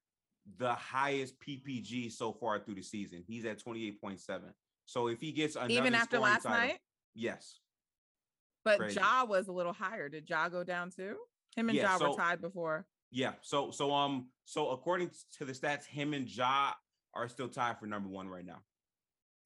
[0.57, 3.23] the highest PPG so far through the season.
[3.27, 4.41] He's at 28.7.
[4.87, 6.79] So if he gets another even after last title, night,
[7.15, 7.61] yes.
[8.65, 8.99] But Crazy.
[9.01, 10.09] Ja was a little higher.
[10.09, 11.17] Did Ja go down too?
[11.57, 12.87] Him and yeah, Ja so, were tied before.
[13.11, 13.33] Yeah.
[13.43, 16.73] So so um so according to the stats, him and Ja
[17.15, 18.61] are still tied for number one right now.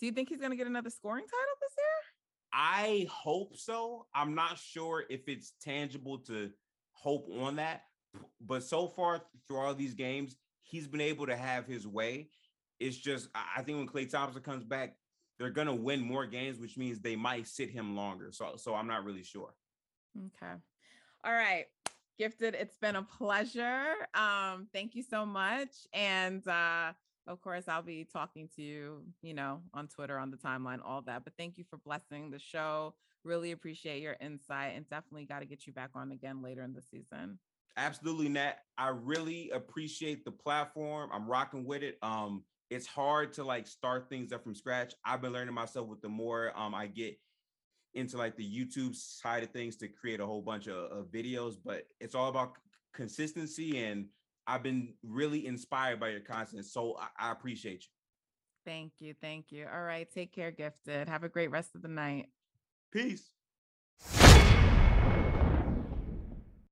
[0.00, 2.12] Do you think he's gonna get another scoring title this year?
[2.52, 4.06] I hope so.
[4.14, 6.50] I'm not sure if it's tangible to
[7.03, 7.82] hope on that,
[8.40, 12.28] but so far through all these games, he's been able to have his way.
[12.78, 14.96] It's just I think when Klay Thompson comes back,
[15.38, 18.30] they're gonna win more games, which means they might sit him longer.
[18.30, 19.55] So so I'm not really sure.
[20.16, 20.55] Okay.
[21.24, 21.66] All right.
[22.18, 23.84] Gifted, it's been a pleasure.
[24.14, 25.70] Um, thank you so much.
[25.92, 26.92] And uh
[27.28, 31.03] of course, I'll be talking to you, you know, on Twitter, on the timeline, all
[31.03, 31.22] that.
[31.22, 32.94] But thank you for blessing the show.
[33.25, 36.73] Really appreciate your insight and definitely got to get you back on again later in
[36.73, 37.39] the season.
[37.77, 38.57] Absolutely, Nat.
[38.77, 41.11] I really appreciate the platform.
[41.12, 41.99] I'm rocking with it.
[42.03, 44.95] Um, it's hard to like start things up from scratch.
[45.05, 47.18] I've been learning myself with the more um I get
[47.95, 51.57] into like the YouTube side of things to create a whole bunch of, of videos,
[51.62, 52.55] but it's all about
[52.95, 54.07] consistency and
[54.47, 56.64] I've been really inspired by your content.
[56.64, 57.91] So I, I appreciate you.
[58.64, 59.14] Thank you.
[59.20, 59.66] Thank you.
[59.73, 60.09] All right.
[60.11, 61.09] Take care, gifted.
[61.09, 62.27] Have a great rest of the night.
[62.93, 63.32] Peace.